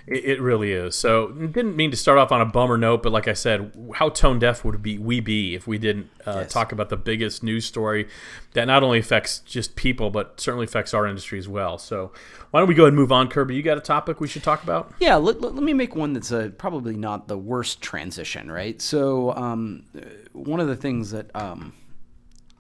It, 0.06 0.26
it 0.26 0.42
really 0.42 0.74
is. 0.74 0.96
So, 0.96 1.30
didn't 1.32 1.76
mean 1.76 1.92
to 1.92 1.98
start 1.98 2.18
off 2.18 2.32
on 2.32 2.42
a 2.42 2.46
bummer 2.46 2.78
note, 2.78 3.04
but 3.04 3.12
like 3.12 3.28
I 3.28 3.34
said, 3.34 3.74
how 3.96 4.10
tone 4.10 4.40
deaf 4.40 4.66
would 4.66 4.82
be 4.82 4.98
we 4.98 5.20
be 5.20 5.56
if 5.56 5.66
we 5.66 5.78
didn't 5.78 6.10
uh, 6.26 6.40
yes. 6.42 6.52
talk 6.52 6.72
about 6.72 6.90
the 6.90 6.98
biggest 6.98 7.44
news 7.44 7.66
story 7.66 8.08
that 8.54 8.66
not 8.66 8.84
only 8.84 9.00
affects 9.00 9.40
just 9.40 9.76
people, 9.76 10.10
but 10.10 10.40
certainly 10.40 10.66
affects 10.66 10.94
our 10.94 11.08
industry 11.08 11.40
as 11.40 11.48
well. 11.48 11.78
So, 11.78 12.12
why 12.52 12.60
don't 12.60 12.68
we 12.68 12.76
go 12.76 12.84
ahead 12.84 12.90
and 12.90 12.98
move 12.98 13.12
on, 13.12 13.30
Kirby? 13.30 13.56
You 13.56 13.64
got 13.64 13.78
a 13.78 13.82
topic 13.82 14.20
we 14.20 14.28
should 14.28 14.44
talk 14.44 14.62
about? 14.64 14.94
Yeah, 15.00 15.16
let, 15.16 15.40
let, 15.42 15.56
let 15.56 15.64
me 15.64 15.74
make 15.74 15.96
one 15.96 16.14
that's 16.14 16.32
a, 16.32 16.50
probably 16.50 16.98
not 16.98 17.28
the 17.28 17.38
worst 17.38 17.82
transition, 17.82 18.52
right? 18.52 18.82
So, 18.82 19.34
um, 19.36 19.86
one 20.34 20.60
of 20.60 20.68
the 20.68 20.76
things 20.76 21.12
that 21.12 21.34
um, 21.36 21.74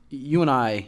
you 0.09 0.41
and 0.41 0.49
I 0.49 0.87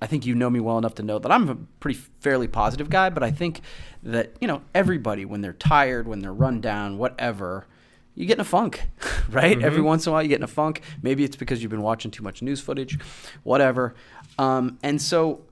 I 0.00 0.06
think 0.06 0.26
you 0.26 0.34
know 0.34 0.48
me 0.48 0.60
well 0.60 0.78
enough 0.78 0.94
to 0.96 1.02
know 1.02 1.18
that 1.18 1.30
I'm 1.30 1.48
a 1.48 1.54
pretty 1.78 1.98
fairly 2.20 2.48
positive 2.48 2.88
guy, 2.88 3.10
but 3.10 3.22
I 3.22 3.30
think 3.30 3.60
that, 4.02 4.32
you 4.40 4.48
know, 4.48 4.62
everybody, 4.74 5.24
when 5.24 5.42
they're 5.42 5.52
tired, 5.52 6.08
when 6.08 6.20
they're 6.20 6.32
run 6.32 6.60
down, 6.60 6.96
whatever, 6.96 7.66
you 8.14 8.26
get 8.26 8.38
in 8.38 8.40
a 8.40 8.44
funk, 8.44 8.88
right? 9.30 9.56
Mm-hmm. 9.56 9.64
Every 9.64 9.82
once 9.82 10.06
in 10.06 10.10
a 10.10 10.12
while, 10.14 10.22
you 10.22 10.28
get 10.28 10.38
in 10.38 10.44
a 10.44 10.48
funk. 10.48 10.82
Maybe 11.02 11.24
it's 11.24 11.36
because 11.36 11.62
you've 11.62 11.70
been 11.70 11.82
watching 11.82 12.10
too 12.10 12.22
much 12.22 12.42
news 12.42 12.60
footage, 12.60 12.98
whatever. 13.42 13.94
Um, 14.38 14.78
and 14.82 15.00
so 15.00 15.42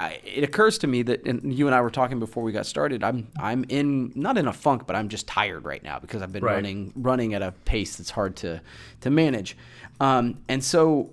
I, 0.00 0.18
it 0.24 0.44
occurs 0.44 0.78
to 0.78 0.86
me 0.86 1.02
that 1.02 1.26
and 1.26 1.52
you 1.52 1.66
and 1.66 1.74
I 1.74 1.82
were 1.82 1.90
talking 1.90 2.18
before 2.18 2.42
we 2.42 2.52
got 2.52 2.64
started. 2.64 3.04
I'm 3.04 3.28
I'm 3.38 3.66
in 3.68 4.12
not 4.14 4.38
in 4.38 4.48
a 4.48 4.52
funk, 4.52 4.86
but 4.86 4.96
I'm 4.96 5.10
just 5.10 5.26
tired 5.26 5.66
right 5.66 5.82
now 5.82 5.98
because 5.98 6.22
I've 6.22 6.32
been 6.32 6.42
right. 6.42 6.54
running 6.54 6.92
running 6.96 7.34
at 7.34 7.42
a 7.42 7.52
pace 7.66 7.96
that's 7.96 8.10
hard 8.10 8.34
to 8.36 8.62
to 9.02 9.10
manage. 9.10 9.58
Um, 10.00 10.38
and 10.48 10.64
so 10.64 11.10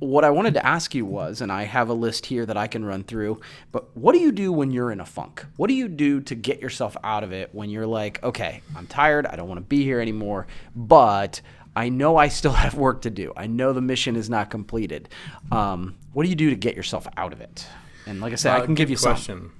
what 0.00 0.24
I 0.24 0.30
wanted 0.30 0.54
to 0.54 0.66
ask 0.66 0.94
you 0.94 1.04
was, 1.04 1.40
and 1.40 1.52
I 1.52 1.64
have 1.64 1.88
a 1.88 1.94
list 1.94 2.26
here 2.26 2.44
that 2.46 2.56
I 2.56 2.66
can 2.66 2.84
run 2.84 3.04
through, 3.04 3.40
but 3.70 3.96
what 3.96 4.12
do 4.12 4.18
you 4.18 4.32
do 4.32 4.52
when 4.52 4.70
you're 4.70 4.90
in 4.90 5.00
a 5.00 5.06
funk? 5.06 5.44
What 5.56 5.68
do 5.68 5.74
you 5.74 5.88
do 5.88 6.20
to 6.22 6.34
get 6.34 6.60
yourself 6.60 6.96
out 7.04 7.22
of 7.22 7.32
it 7.32 7.50
when 7.52 7.70
you're 7.70 7.86
like, 7.86 8.22
okay, 8.24 8.62
I'm 8.76 8.86
tired, 8.86 9.26
I 9.26 9.36
don't 9.36 9.48
want 9.48 9.58
to 9.58 9.64
be 9.66 9.84
here 9.84 10.00
anymore, 10.00 10.46
but 10.74 11.40
I 11.76 11.90
know 11.90 12.16
I 12.16 12.28
still 12.28 12.52
have 12.64 12.74
work 12.74 13.02
to 13.02 13.10
do. 13.10 13.32
I 13.36 13.46
know 13.46 13.72
the 13.72 13.80
mission 13.80 14.16
is 14.16 14.28
not 14.28 14.50
completed. 14.50 15.08
Um, 15.52 15.96
what 16.12 16.24
do 16.24 16.28
you 16.28 16.36
do 16.36 16.50
to 16.50 16.56
get 16.56 16.74
yourself 16.74 17.06
out 17.16 17.32
of 17.32 17.40
it? 17.40 17.66
And 18.06 18.20
like 18.20 18.32
I 18.32 18.36
said, 18.36 18.54
uh, 18.54 18.62
I 18.62 18.64
can 18.64 18.74
give 18.74 18.90
you 18.90 18.96
question. 18.96 19.52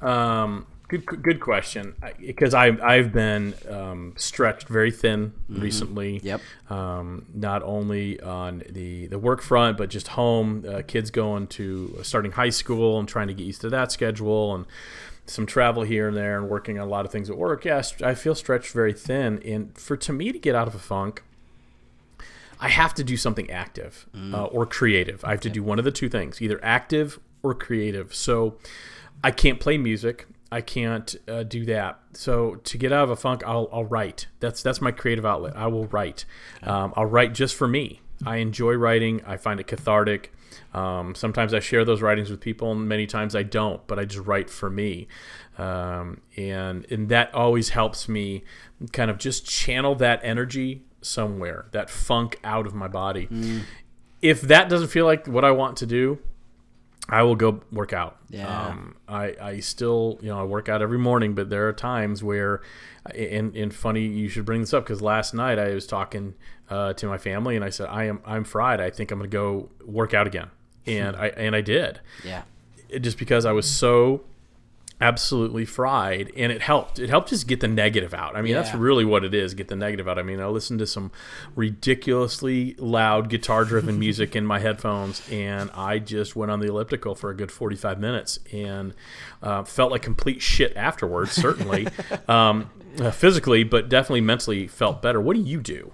some. 0.00 0.08
Um, 0.08 0.66
Good, 0.92 1.22
good 1.22 1.40
question. 1.40 1.94
Because 2.20 2.52
I, 2.52 2.66
I've 2.66 3.14
been 3.14 3.54
um, 3.70 4.12
stretched 4.16 4.68
very 4.68 4.90
thin 4.90 5.32
mm-hmm. 5.50 5.62
recently. 5.62 6.20
Yep. 6.22 6.42
Um, 6.68 7.24
not 7.32 7.62
only 7.62 8.20
on 8.20 8.62
the, 8.68 9.06
the 9.06 9.18
work 9.18 9.40
front, 9.40 9.78
but 9.78 9.88
just 9.88 10.08
home. 10.08 10.66
Uh, 10.68 10.82
kids 10.86 11.10
going 11.10 11.46
to 11.46 11.96
uh, 11.98 12.02
starting 12.02 12.32
high 12.32 12.50
school 12.50 12.98
and 12.98 13.08
trying 13.08 13.28
to 13.28 13.32
get 13.32 13.46
used 13.46 13.62
to 13.62 13.70
that 13.70 13.90
schedule, 13.90 14.54
and 14.54 14.66
some 15.24 15.46
travel 15.46 15.82
here 15.82 16.08
and 16.08 16.16
there 16.16 16.36
and 16.36 16.50
working 16.50 16.78
on 16.78 16.86
a 16.86 16.90
lot 16.90 17.06
of 17.06 17.10
things 17.10 17.30
at 17.30 17.38
work, 17.38 17.64
yes, 17.64 17.94
I 18.02 18.14
feel 18.14 18.34
stretched 18.34 18.72
very 18.72 18.92
thin. 18.92 19.40
And 19.44 19.74
for 19.78 19.96
to 19.96 20.12
me 20.12 20.30
to 20.30 20.38
get 20.38 20.54
out 20.54 20.68
of 20.68 20.74
a 20.74 20.78
funk, 20.78 21.22
I 22.60 22.68
have 22.68 22.92
to 22.94 23.04
do 23.04 23.16
something 23.16 23.50
active 23.50 24.06
uh, 24.34 24.44
or 24.44 24.66
creative. 24.66 25.24
I 25.24 25.30
have 25.30 25.40
to 25.40 25.50
do 25.50 25.62
one 25.62 25.78
of 25.78 25.86
the 25.86 25.90
two 25.90 26.10
things, 26.10 26.42
either 26.42 26.60
active 26.62 27.18
or 27.42 27.54
creative. 27.54 28.14
So 28.14 28.58
I 29.24 29.30
can't 29.30 29.58
play 29.58 29.78
music. 29.78 30.26
I 30.52 30.60
can't 30.60 31.16
uh, 31.26 31.44
do 31.44 31.64
that. 31.64 31.98
So 32.12 32.56
to 32.56 32.76
get 32.76 32.92
out 32.92 33.04
of 33.04 33.10
a 33.10 33.16
funk, 33.16 33.42
I'll, 33.46 33.70
I'll 33.72 33.86
write. 33.86 34.26
That's 34.38 34.62
that's 34.62 34.82
my 34.82 34.92
creative 34.92 35.24
outlet. 35.24 35.56
I 35.56 35.66
will 35.68 35.86
write. 35.86 36.26
Um, 36.62 36.92
I'll 36.94 37.06
write 37.06 37.32
just 37.32 37.54
for 37.54 37.66
me. 37.66 38.02
I 38.26 38.36
enjoy 38.36 38.74
writing. 38.74 39.22
I 39.26 39.38
find 39.38 39.58
it 39.60 39.66
cathartic. 39.66 40.30
Um, 40.74 41.14
sometimes 41.14 41.54
I 41.54 41.60
share 41.60 41.86
those 41.86 42.02
writings 42.02 42.30
with 42.30 42.40
people, 42.40 42.70
and 42.70 42.86
many 42.86 43.06
times 43.06 43.34
I 43.34 43.42
don't. 43.42 43.84
But 43.86 43.98
I 43.98 44.04
just 44.04 44.26
write 44.26 44.50
for 44.50 44.68
me, 44.68 45.08
um, 45.56 46.20
and 46.36 46.86
and 46.92 47.08
that 47.08 47.34
always 47.34 47.70
helps 47.70 48.06
me 48.06 48.44
kind 48.92 49.10
of 49.10 49.16
just 49.16 49.46
channel 49.46 49.94
that 49.96 50.20
energy 50.22 50.82
somewhere, 51.00 51.66
that 51.72 51.88
funk 51.88 52.38
out 52.44 52.66
of 52.66 52.74
my 52.74 52.88
body. 52.88 53.26
If 54.20 54.42
that 54.42 54.68
doesn't 54.68 54.88
feel 54.88 55.06
like 55.06 55.26
what 55.26 55.44
I 55.44 55.50
want 55.50 55.78
to 55.78 55.86
do, 55.86 56.18
I 57.08 57.22
will 57.24 57.34
go 57.36 57.60
work 57.72 57.92
out. 57.92 58.18
Yeah. 58.30 58.66
Um, 58.68 58.96
I, 59.08 59.34
I 59.40 59.60
still, 59.60 60.18
you 60.22 60.28
know, 60.28 60.40
I 60.40 60.44
work 60.44 60.68
out 60.68 60.80
every 60.82 60.98
morning, 60.98 61.34
but 61.34 61.50
there 61.50 61.68
are 61.68 61.72
times 61.72 62.22
where, 62.22 62.62
and, 63.14 63.54
and 63.56 63.74
funny, 63.74 64.06
you 64.06 64.28
should 64.28 64.44
bring 64.46 64.60
this 64.60 64.72
up 64.72 64.84
because 64.84 65.02
last 65.02 65.34
night 65.34 65.58
I 65.58 65.74
was 65.74 65.86
talking 65.86 66.34
uh, 66.70 66.92
to 66.94 67.06
my 67.06 67.18
family 67.18 67.56
and 67.56 67.64
I 67.64 67.70
said, 67.70 67.88
I 67.88 68.04
am, 68.04 68.20
I'm 68.24 68.44
fried. 68.44 68.80
I 68.80 68.90
think 68.90 69.10
I'm 69.10 69.18
going 69.18 69.30
to 69.30 69.34
go 69.36 69.68
work 69.84 70.14
out 70.14 70.26
again. 70.26 70.50
And 70.86 71.16
I, 71.16 71.28
and 71.28 71.54
I 71.56 71.60
did 71.60 72.00
Yeah. 72.24 72.42
it- 72.88 73.00
just 73.00 73.18
because 73.18 73.44
I 73.44 73.52
was 73.52 73.68
so 73.68 74.22
absolutely 75.02 75.64
fried 75.64 76.30
and 76.36 76.52
it 76.52 76.62
helped. 76.62 77.00
It 77.00 77.10
helped 77.10 77.30
just 77.30 77.48
get 77.48 77.58
the 77.58 77.66
negative 77.66 78.14
out. 78.14 78.36
I 78.36 78.40
mean 78.40 78.54
that's 78.54 78.72
really 78.72 79.04
what 79.04 79.24
it 79.24 79.34
is 79.34 79.52
get 79.52 79.66
the 79.66 79.74
negative 79.74 80.06
out. 80.06 80.16
I 80.16 80.22
mean 80.22 80.40
i 80.40 80.46
listened 80.46 80.78
to 80.78 80.86
some 80.86 81.10
ridiculously 81.56 82.74
loud 82.78 83.28
guitar 83.28 83.64
driven 83.64 83.98
music 83.98 84.36
in 84.36 84.46
my 84.46 84.60
headphones 84.60 85.20
and 85.30 85.70
i 85.74 85.98
just 85.98 86.36
went 86.36 86.52
on 86.52 86.60
the 86.60 86.68
elliptical 86.68 87.16
for 87.16 87.30
a 87.30 87.34
good 87.36 87.50
45 87.50 87.98
minutes 87.98 88.38
and 88.52 88.94
uh, 89.42 89.64
felt 89.64 89.90
like 89.90 90.02
complete 90.02 90.40
shit 90.40 90.74
afterwards 90.76 91.32
certainly. 91.32 91.88
Um, 92.28 92.70
uh, 93.00 93.10
physically 93.10 93.64
but 93.64 93.88
definitely 93.88 94.20
mentally 94.20 94.66
felt 94.66 95.02
better. 95.02 95.20
What 95.20 95.34
do 95.34 95.42
you 95.42 95.60
do? 95.60 95.92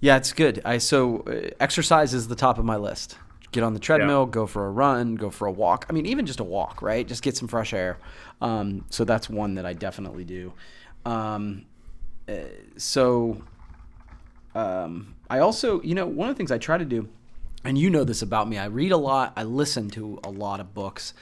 Yeah, 0.00 0.16
it's 0.16 0.32
good. 0.32 0.62
I 0.64 0.78
so 0.78 1.20
uh, 1.20 1.50
exercise 1.60 2.14
is 2.14 2.28
the 2.28 2.34
top 2.34 2.58
of 2.58 2.64
my 2.64 2.76
list. 2.76 3.18
Get 3.52 3.64
on 3.64 3.74
the 3.74 3.80
treadmill, 3.80 4.26
go 4.26 4.46
for 4.46 4.66
a 4.66 4.70
run, 4.70 5.16
go 5.16 5.28
for 5.30 5.46
a 5.46 5.52
walk. 5.52 5.86
I 5.88 5.92
mean, 5.92 6.06
even 6.06 6.24
just 6.24 6.40
a 6.40 6.44
walk, 6.44 6.82
right? 6.82 7.06
Just 7.06 7.22
get 7.22 7.36
some 7.36 7.48
fresh 7.48 7.72
air. 7.72 7.98
Um, 8.40 8.84
so 8.90 9.04
that's 9.04 9.28
one 9.28 9.54
that 9.56 9.66
I 9.66 9.72
definitely 9.72 10.24
do. 10.24 10.52
Um, 11.04 11.66
uh, 12.28 12.34
so 12.76 13.42
um, 14.54 15.16
I 15.28 15.40
also, 15.40 15.80
you 15.82 15.94
know, 15.94 16.06
one 16.06 16.28
of 16.28 16.34
the 16.34 16.38
things 16.38 16.52
I 16.52 16.58
try 16.58 16.78
to 16.78 16.84
do, 16.84 17.08
and 17.64 17.76
you 17.76 17.90
know 17.90 18.04
this 18.04 18.22
about 18.22 18.48
me, 18.48 18.56
I 18.56 18.66
read 18.66 18.92
a 18.92 18.96
lot, 18.96 19.32
I 19.36 19.42
listen 19.42 19.90
to 19.90 20.20
a 20.24 20.30
lot 20.30 20.60
of 20.60 20.72
books. 20.72 21.12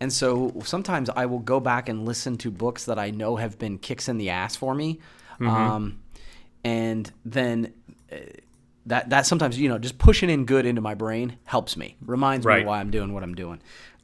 And 0.00 0.12
so 0.12 0.52
sometimes 0.64 1.10
I 1.10 1.26
will 1.26 1.38
go 1.38 1.60
back 1.60 1.88
and 1.88 2.04
listen 2.04 2.36
to 2.38 2.50
books 2.50 2.84
that 2.86 2.98
I 2.98 3.10
know 3.10 3.36
have 3.36 3.58
been 3.58 3.78
kicks 3.78 4.08
in 4.08 4.18
the 4.18 4.30
ass 4.30 4.56
for 4.56 4.74
me. 4.74 5.00
Um, 5.48 5.98
and 6.64 7.12
then 7.24 7.72
uh, 8.10 8.16
that 8.86 9.10
that 9.10 9.26
sometimes 9.26 9.58
you 9.58 9.68
know 9.68 9.78
just 9.78 9.98
pushing 9.98 10.28
in 10.30 10.44
good 10.44 10.66
into 10.66 10.80
my 10.80 10.94
brain 10.94 11.36
helps 11.44 11.76
me 11.76 11.96
reminds 12.04 12.44
Right. 12.46 12.60
me 12.60 12.66
why 12.66 12.80
i'm 12.80 12.90
doing 12.90 13.12
what 13.14 13.22
i'm 13.22 13.34
doing. 13.34 13.60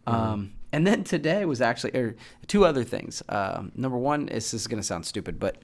Um, 0.06 0.52
and 0.72 0.86
then 0.86 1.04
today 1.04 1.44
was 1.44 1.60
actually 1.60 1.94
er, 1.98 2.14
two 2.46 2.64
other 2.64 2.84
things. 2.84 3.22
Um, 3.28 3.72
number 3.74 3.98
one 3.98 4.28
is 4.28 4.50
this 4.50 4.62
is 4.62 4.66
going 4.66 4.80
to 4.80 4.86
sound 4.86 5.04
stupid 5.06 5.38
but 5.38 5.56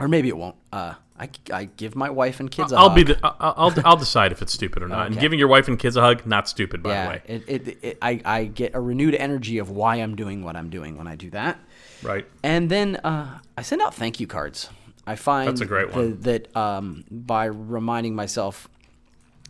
or 0.00 0.08
maybe 0.08 0.28
it 0.28 0.36
won't 0.36 0.56
uh, 0.72 0.94
I, 1.18 1.28
I 1.52 1.64
give 1.76 1.94
my 1.94 2.08
wife 2.08 2.40
and 2.40 2.50
kids 2.50 2.72
a 2.72 2.76
i'll 2.76 2.88
hug. 2.88 2.96
be 2.96 3.02
the 3.02 3.18
i'll, 3.22 3.72
I'll 3.84 3.96
decide 3.96 4.32
if 4.32 4.40
it's 4.40 4.52
stupid 4.54 4.82
or 4.82 4.88
not. 4.88 5.06
And 5.08 5.18
giving 5.18 5.38
your 5.38 5.48
wife 5.48 5.68
and 5.68 5.78
kids 5.78 5.96
a 5.96 6.00
hug 6.00 6.26
not 6.26 6.48
stupid 6.48 6.82
by 6.82 7.02
the 7.02 7.08
way. 7.10 7.22
it, 7.26 7.44
it, 7.46 7.78
it, 7.82 7.98
I, 8.00 8.20
I 8.24 8.44
get 8.46 8.74
a 8.74 8.80
renewed 8.80 9.14
energy 9.14 9.58
of 9.58 9.68
why 9.70 9.96
i'm 9.96 10.16
doing 10.16 10.42
what 10.42 10.56
i'm 10.56 10.70
doing 10.70 10.96
when 10.96 11.06
i 11.06 11.14
do 11.16 11.28
that. 11.30 11.58
Right. 12.02 12.24
And 12.42 12.70
then 12.70 12.96
uh, 12.96 13.38
I 13.58 13.62
send 13.62 13.82
out 13.82 13.94
thank 13.94 14.18
you 14.20 14.26
cards. 14.26 14.70
I 15.06 15.16
find 15.16 15.48
That's 15.48 15.60
a 15.60 15.66
great 15.66 15.92
the- 15.92 16.16
that 16.20 16.56
um, 16.56 17.04
by 17.10 17.46
reminding 17.46 18.14
myself 18.14 18.68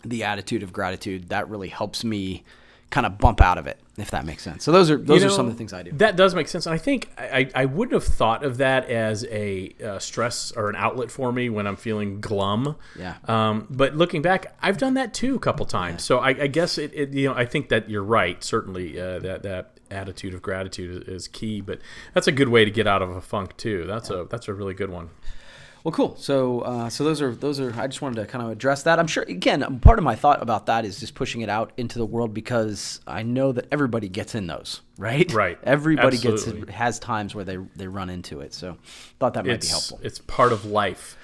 the 0.04 0.24
attitude 0.24 0.62
of 0.62 0.72
gratitude, 0.72 1.28
that 1.28 1.48
really 1.48 1.68
helps 1.68 2.04
me 2.04 2.44
kind 2.90 3.06
of 3.06 3.18
bump 3.18 3.40
out 3.40 3.56
of 3.56 3.66
it, 3.66 3.78
if 3.98 4.10
that 4.10 4.24
makes 4.24 4.42
sense. 4.42 4.64
So 4.64 4.72
those 4.72 4.90
are 4.90 4.96
those 4.96 5.22
You 5.22 5.28
are 5.28 5.30
some 5.30 5.46
of 5.46 5.52
the 5.52 5.58
things 5.58 5.72
I 5.72 5.82
do. 5.84 5.92
That 5.92 6.16
does 6.16 6.34
make 6.34 6.48
sense. 6.48 6.66
And 6.66 6.74
I 6.74 6.78
think 6.78 7.08
I, 7.16 7.48
I 7.54 7.64
wouldn't 7.66 7.92
have 7.92 8.04
thought 8.04 8.44
of 8.44 8.56
that 8.58 8.88
as 8.88 9.24
a 9.26 9.74
uh, 9.84 9.98
stress 9.98 10.52
or 10.52 10.68
an 10.68 10.76
outlet 10.76 11.10
for 11.10 11.32
me 11.32 11.48
when 11.48 11.66
I'm 11.66 11.76
feeling 11.76 12.20
glum. 12.20 12.76
Yeah. 12.98 13.16
Um, 13.26 13.66
but 13.70 13.94
looking 13.94 14.22
back, 14.22 14.56
I've 14.60 14.78
done 14.78 14.94
that 14.94 15.14
too 15.14 15.36
a 15.36 15.38
couple 15.38 15.66
times. 15.66 16.02
So 16.02 16.18
I, 16.18 16.30
I 16.30 16.46
guess 16.48 16.78
it, 16.78 16.92
it, 16.94 17.12
you 17.12 17.28
know, 17.28 17.34
I 17.34 17.44
think 17.44 17.68
that 17.68 17.88
you're 17.88 18.02
right. 18.02 18.42
Certainly, 18.42 19.00
uh, 19.00 19.20
that 19.20 19.42
that 19.44 19.78
attitude 19.90 20.34
of 20.34 20.42
gratitude 20.42 21.02
is, 21.02 21.08
is 21.08 21.28
key. 21.28 21.60
But 21.60 21.80
that's 22.12 22.26
a 22.26 22.32
good 22.32 22.48
way 22.48 22.64
to 22.64 22.70
get 22.70 22.86
out 22.86 23.02
of 23.02 23.10
a 23.10 23.20
funk 23.20 23.56
too. 23.56 23.86
That's 23.86 24.10
a 24.10 24.26
that's 24.28 24.48
a 24.48 24.54
really 24.54 24.74
good 24.74 24.90
one. 24.90 25.10
Well, 25.84 25.92
cool. 25.92 26.14
So, 26.16 26.60
uh, 26.60 26.90
so 26.90 27.04
those 27.04 27.22
are 27.22 27.34
those 27.34 27.58
are. 27.58 27.72
I 27.80 27.86
just 27.86 28.02
wanted 28.02 28.16
to 28.20 28.26
kind 28.26 28.44
of 28.44 28.50
address 28.50 28.82
that. 28.82 28.98
I'm 28.98 29.06
sure. 29.06 29.22
Again, 29.22 29.80
part 29.80 29.98
of 29.98 30.04
my 30.04 30.14
thought 30.14 30.42
about 30.42 30.66
that 30.66 30.84
is 30.84 31.00
just 31.00 31.14
pushing 31.14 31.40
it 31.40 31.48
out 31.48 31.72
into 31.78 31.98
the 31.98 32.04
world 32.04 32.34
because 32.34 33.00
I 33.06 33.22
know 33.22 33.52
that 33.52 33.66
everybody 33.72 34.08
gets 34.08 34.34
in 34.34 34.46
those, 34.46 34.82
right? 34.98 35.32
Right. 35.32 35.58
Everybody 35.62 36.16
Absolutely. 36.16 36.60
gets 36.66 36.72
has 36.72 36.98
times 36.98 37.34
where 37.34 37.44
they 37.44 37.56
they 37.76 37.88
run 37.88 38.10
into 38.10 38.40
it. 38.40 38.52
So, 38.52 38.76
thought 39.18 39.34
that 39.34 39.46
might 39.46 39.54
It's 39.54 39.66
be 39.68 39.70
helpful. 39.70 40.00
it's 40.02 40.18
part 40.18 40.52
of 40.52 40.64
life. 40.66 41.16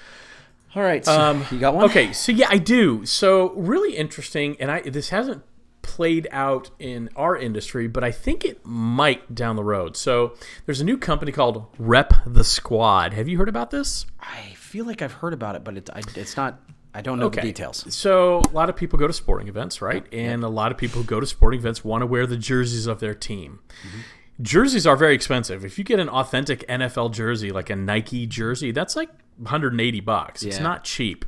All 0.75 0.83
right. 0.83 1.03
So 1.05 1.11
Um, 1.19 1.45
you 1.51 1.59
got 1.59 1.73
one? 1.75 1.85
Okay, 1.85 2.11
so 2.13 2.31
yeah, 2.31 2.47
I 2.49 2.57
do. 2.57 3.05
So 3.05 3.51
really 3.53 3.95
interesting, 3.95 4.57
and 4.59 4.69
I 4.71 4.81
this 4.81 5.09
hasn't 5.09 5.43
played 5.87 6.27
out 6.31 6.69
in 6.77 7.09
our 7.15 7.35
industry, 7.35 7.87
but 7.87 8.03
I 8.03 8.11
think 8.11 8.43
it 8.43 8.63
might 8.65 9.33
down 9.33 9.55
the 9.55 9.63
road. 9.63 9.95
So 9.95 10.35
there's 10.65 10.81
a 10.81 10.83
new 10.83 10.97
company 10.97 11.31
called 11.31 11.65
Rep 11.79 12.13
the 12.25 12.43
Squad. 12.43 13.13
Have 13.13 13.27
you 13.27 13.37
heard 13.37 13.49
about 13.49 13.71
this? 13.71 14.05
I 14.19 14.53
feel 14.55 14.85
like 14.85 15.01
I've 15.01 15.13
heard 15.13 15.33
about 15.33 15.55
it, 15.55 15.63
but 15.63 15.77
it, 15.77 15.89
I, 15.91 16.01
it's 16.15 16.37
not. 16.37 16.59
I 16.93 17.01
don't 17.01 17.19
know 17.19 17.29
the 17.29 17.41
details. 17.41 17.85
So 17.93 18.39
a 18.39 18.53
lot 18.53 18.69
of 18.69 18.75
people 18.75 18.99
go 18.99 19.07
to 19.07 19.13
sporting 19.13 19.47
events, 19.47 19.81
right? 19.81 20.05
And 20.11 20.43
a 20.43 20.49
lot 20.49 20.71
of 20.71 20.77
people 20.77 21.01
who 21.01 21.07
go 21.07 21.19
to 21.19 21.27
sporting 21.27 21.59
events 21.59 21.85
want 21.85 22.01
to 22.01 22.07
wear 22.07 22.25
the 22.25 22.37
jerseys 22.37 22.87
of 22.87 22.99
their 22.99 23.13
team. 23.13 23.59
Mm-hmm. 23.87 23.99
Jerseys 24.41 24.87
are 24.87 24.95
very 24.95 25.13
expensive. 25.15 25.63
If 25.63 25.77
you 25.77 25.83
get 25.83 25.99
an 25.99 26.09
authentic 26.09 26.67
NFL 26.67 27.13
jersey, 27.13 27.51
like 27.51 27.69
a 27.69 27.75
Nike 27.75 28.25
jersey, 28.25 28.71
that's 28.71 28.95
like 28.95 29.09
180 29.37 29.99
bucks. 30.01 30.43
It's 30.43 30.59
not 30.59 30.83
cheap. 30.83 31.23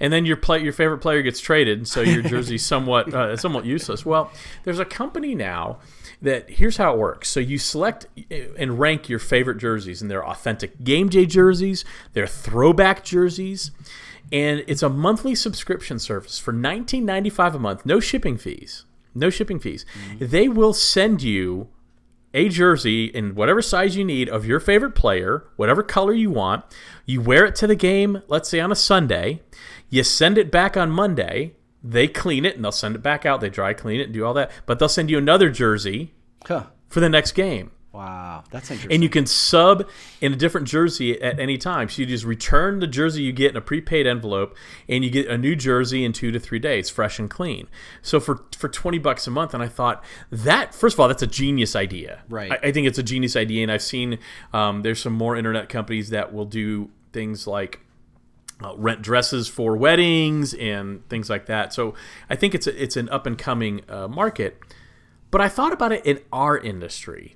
And 0.00 0.12
then 0.12 0.26
your 0.26 0.36
play, 0.36 0.62
your 0.62 0.72
favorite 0.72 0.98
player 0.98 1.22
gets 1.22 1.40
traded, 1.40 1.86
so 1.88 2.00
your 2.00 2.22
jersey's 2.22 2.64
somewhat 2.66 3.12
uh, 3.12 3.36
somewhat 3.36 3.64
useless. 3.64 4.04
Well, 4.04 4.30
there's 4.64 4.78
a 4.78 4.84
company 4.84 5.34
now 5.34 5.78
that 6.22 6.50
here's 6.50 6.76
how 6.76 6.92
it 6.94 6.98
works. 6.98 7.28
So 7.28 7.40
you 7.40 7.58
select 7.58 8.06
and 8.58 8.78
rank 8.78 9.08
your 9.08 9.18
favorite 9.18 9.58
jerseys, 9.58 10.02
and 10.02 10.10
they're 10.10 10.26
authentic 10.26 10.82
game 10.82 11.08
day 11.08 11.26
jerseys, 11.26 11.84
they're 12.12 12.26
throwback 12.26 13.04
jerseys, 13.04 13.70
and 14.32 14.64
it's 14.66 14.82
a 14.82 14.88
monthly 14.88 15.34
subscription 15.34 15.98
service 15.98 16.38
for 16.38 16.52
19.95 16.52 17.54
a 17.54 17.58
month, 17.58 17.86
no 17.86 18.00
shipping 18.00 18.36
fees, 18.36 18.84
no 19.14 19.30
shipping 19.30 19.60
fees. 19.60 19.84
They 20.18 20.48
will 20.48 20.72
send 20.72 21.22
you 21.22 21.68
a 22.34 22.48
jersey 22.48 23.06
in 23.06 23.34
whatever 23.34 23.62
size 23.62 23.96
you 23.96 24.04
need 24.04 24.28
of 24.28 24.44
your 24.44 24.60
favorite 24.60 24.94
player, 24.94 25.46
whatever 25.56 25.82
color 25.82 26.12
you 26.12 26.30
want. 26.30 26.64
You 27.06 27.20
wear 27.22 27.46
it 27.46 27.54
to 27.56 27.66
the 27.66 27.76
game, 27.76 28.22
let's 28.28 28.48
say 28.48 28.60
on 28.60 28.72
a 28.72 28.76
Sunday. 28.76 29.40
You 29.88 30.02
send 30.04 30.36
it 30.36 30.50
back 30.50 30.76
on 30.76 30.90
Monday. 30.90 31.54
They 31.82 32.08
clean 32.08 32.44
it 32.44 32.56
and 32.56 32.64
they'll 32.64 32.72
send 32.72 32.96
it 32.96 33.02
back 33.02 33.24
out. 33.24 33.40
They 33.40 33.50
dry 33.50 33.72
clean 33.72 34.00
it 34.00 34.04
and 34.04 34.12
do 34.12 34.24
all 34.24 34.34
that. 34.34 34.50
But 34.66 34.78
they'll 34.78 34.88
send 34.88 35.10
you 35.10 35.18
another 35.18 35.48
jersey 35.50 36.12
Huh. 36.46 36.64
for 36.88 37.00
the 37.00 37.08
next 37.08 37.32
game. 37.32 37.70
Wow, 37.94 38.42
that's 38.50 38.72
interesting. 38.72 38.92
And 38.92 39.04
you 39.04 39.08
can 39.08 39.24
sub 39.24 39.88
in 40.20 40.32
a 40.32 40.36
different 40.36 40.66
jersey 40.66 41.22
at 41.22 41.38
any 41.38 41.56
time. 41.56 41.88
So 41.88 42.02
you 42.02 42.06
just 42.06 42.24
return 42.24 42.80
the 42.80 42.88
jersey 42.88 43.22
you 43.22 43.30
get 43.30 43.52
in 43.52 43.56
a 43.56 43.60
prepaid 43.60 44.04
envelope, 44.04 44.56
and 44.88 45.04
you 45.04 45.10
get 45.10 45.28
a 45.28 45.38
new 45.38 45.54
jersey 45.54 46.04
in 46.04 46.12
two 46.12 46.32
to 46.32 46.40
three 46.40 46.58
days, 46.58 46.90
fresh 46.90 47.20
and 47.20 47.30
clean. 47.30 47.68
So 48.02 48.18
for 48.18 48.46
for 48.58 48.68
twenty 48.68 48.98
bucks 48.98 49.28
a 49.28 49.30
month, 49.30 49.54
and 49.54 49.62
I 49.62 49.68
thought 49.68 50.02
that 50.32 50.74
first 50.74 50.94
of 50.96 51.00
all, 51.00 51.06
that's 51.06 51.22
a 51.22 51.28
genius 51.28 51.76
idea. 51.76 52.22
Right. 52.28 52.50
I, 52.50 52.56
I 52.64 52.72
think 52.72 52.88
it's 52.88 52.98
a 52.98 53.02
genius 53.04 53.36
idea, 53.36 53.62
and 53.62 53.70
I've 53.70 53.80
seen 53.80 54.18
um, 54.52 54.82
there's 54.82 55.00
some 55.00 55.12
more 55.12 55.36
internet 55.36 55.68
companies 55.68 56.10
that 56.10 56.34
will 56.34 56.46
do 56.46 56.90
things 57.12 57.46
like 57.46 57.78
uh, 58.60 58.74
rent 58.76 59.02
dresses 59.02 59.46
for 59.46 59.76
weddings 59.76 60.52
and 60.54 61.08
things 61.08 61.30
like 61.30 61.46
that. 61.46 61.72
So 61.72 61.94
I 62.28 62.34
think 62.34 62.56
it's 62.56 62.66
a, 62.66 62.82
it's 62.82 62.96
an 62.96 63.08
up 63.10 63.24
and 63.24 63.38
coming 63.38 63.82
uh, 63.88 64.08
market. 64.08 64.58
But 65.34 65.40
I 65.40 65.48
thought 65.48 65.72
about 65.72 65.90
it 65.92 66.06
in 66.06 66.20
our 66.32 66.56
industry. 66.56 67.34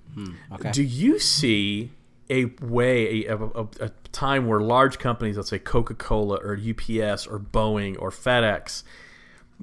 okay. 0.54 0.70
Do 0.70 0.82
you 0.82 1.18
see 1.18 1.90
a 2.30 2.44
way, 2.62 3.24
a, 3.26 3.36
a, 3.36 3.66
a 3.80 3.90
time 4.12 4.46
where 4.46 4.60
large 4.60 4.98
companies, 4.98 5.36
let's 5.36 5.50
say 5.50 5.58
Coca 5.58 5.94
Cola 5.94 6.36
or 6.36 6.52
UPS 6.56 7.26
or 7.26 7.38
Boeing 7.40 7.96
or 8.00 8.10
FedEx, 8.10 8.82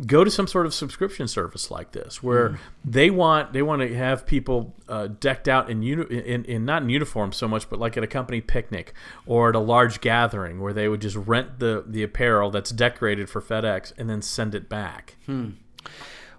go 0.08 0.24
to 0.26 0.32
some 0.32 0.48
sort 0.48 0.66
of 0.66 0.74
subscription 0.74 1.28
service 1.28 1.72
like 1.72 1.94
this 1.94 2.22
where 2.22 2.50
Mm. 2.50 2.58
they 2.84 3.10
want 3.10 3.54
they 3.54 3.62
want 3.62 3.82
to 3.82 3.96
have 3.96 4.26
people 4.26 4.76
uh, 4.90 5.08
decked 5.08 5.48
out 5.48 5.70
in, 5.70 5.82
uni- 5.84 6.04
in 6.34 6.44
in 6.46 6.66
not 6.66 6.82
in 6.82 6.90
uniform 6.90 7.32
so 7.32 7.48
much 7.48 7.70
but 7.70 7.80
like 7.80 7.96
at 7.96 8.04
a 8.04 8.08
company 8.08 8.42
picnic 8.42 8.94
or 9.26 9.48
at 9.50 9.56
a 9.56 9.60
large 9.60 10.02
gathering 10.02 10.60
where 10.60 10.74
they 10.74 10.90
would 10.90 11.00
just 11.00 11.16
rent 11.16 11.60
the 11.60 11.84
the 11.88 12.04
apparel 12.04 12.50
that's 12.52 12.72
decorated 12.72 13.30
for 13.30 13.42
FedEx 13.42 13.94
and 13.98 14.10
then 14.10 14.22
send 14.22 14.54
it 14.54 14.68
back. 14.68 15.16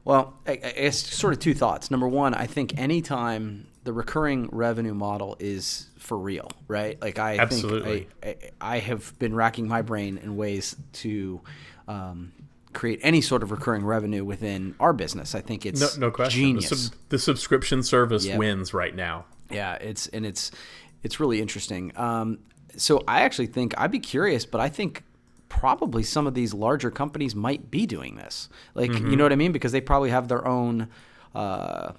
Well, 0.06 0.34
I, 0.46 0.60
I 0.86 0.90
sort 0.90 1.32
of 1.32 1.40
two 1.40 1.52
thoughts. 1.52 1.90
Number 1.90 2.06
one, 2.06 2.32
I 2.32 2.46
think 2.46 2.78
anytime 2.78 3.66
the 3.82 3.92
recurring 3.92 4.48
revenue 4.52 4.94
model 4.94 5.36
is 5.40 5.88
for 5.98 6.16
real, 6.16 6.48
right? 6.68 7.00
Like 7.02 7.18
I 7.18 7.38
Absolutely. 7.38 8.06
think 8.22 8.50
I, 8.62 8.68
I, 8.70 8.74
I 8.76 8.78
have 8.78 9.18
been 9.18 9.34
racking 9.34 9.66
my 9.66 9.82
brain 9.82 10.18
in 10.18 10.36
ways 10.36 10.76
to 10.94 11.40
um, 11.88 12.32
create 12.72 13.00
any 13.02 13.20
sort 13.20 13.42
of 13.42 13.50
recurring 13.50 13.84
revenue 13.84 14.24
within 14.24 14.76
our 14.78 14.92
business. 14.92 15.34
I 15.34 15.40
think 15.40 15.66
it's 15.66 15.80
No, 15.98 16.06
no 16.06 16.10
question. 16.12 16.40
genius. 16.40 16.70
The, 16.70 16.76
sub- 16.76 16.94
the 17.08 17.18
subscription 17.18 17.82
service 17.82 18.24
Yep. 18.26 18.38
wins 18.38 18.72
right 18.72 18.94
now. 18.94 19.24
Yeah, 19.50 19.74
it's 19.74 20.06
and 20.08 20.24
it's 20.24 20.52
it's 21.02 21.18
really 21.18 21.40
interesting. 21.40 21.92
Um, 21.96 22.38
so 22.76 23.02
I 23.08 23.22
actually 23.22 23.46
think 23.48 23.74
I'd 23.76 23.90
be 23.90 23.98
curious, 23.98 24.46
but 24.46 24.60
I 24.60 24.68
think 24.68 25.02
probably 25.60 26.02
some 26.02 26.26
of 26.26 26.34
these 26.34 26.52
larger 26.54 26.90
companies 26.90 27.34
might 27.34 27.70
be 27.70 27.86
doing 27.86 28.16
this. 28.16 28.48
Like 28.74 28.90
Mm-hmm. 28.90 29.10
you 29.10 29.16
know 29.16 29.24
what 29.24 29.32
I 29.32 29.36
mean? 29.36 29.52
Because 29.52 29.72
they 29.72 29.80
probably 29.80 30.10
have 30.10 30.28
their 30.28 30.46
own. 30.46 30.88
Uh, 31.34 31.92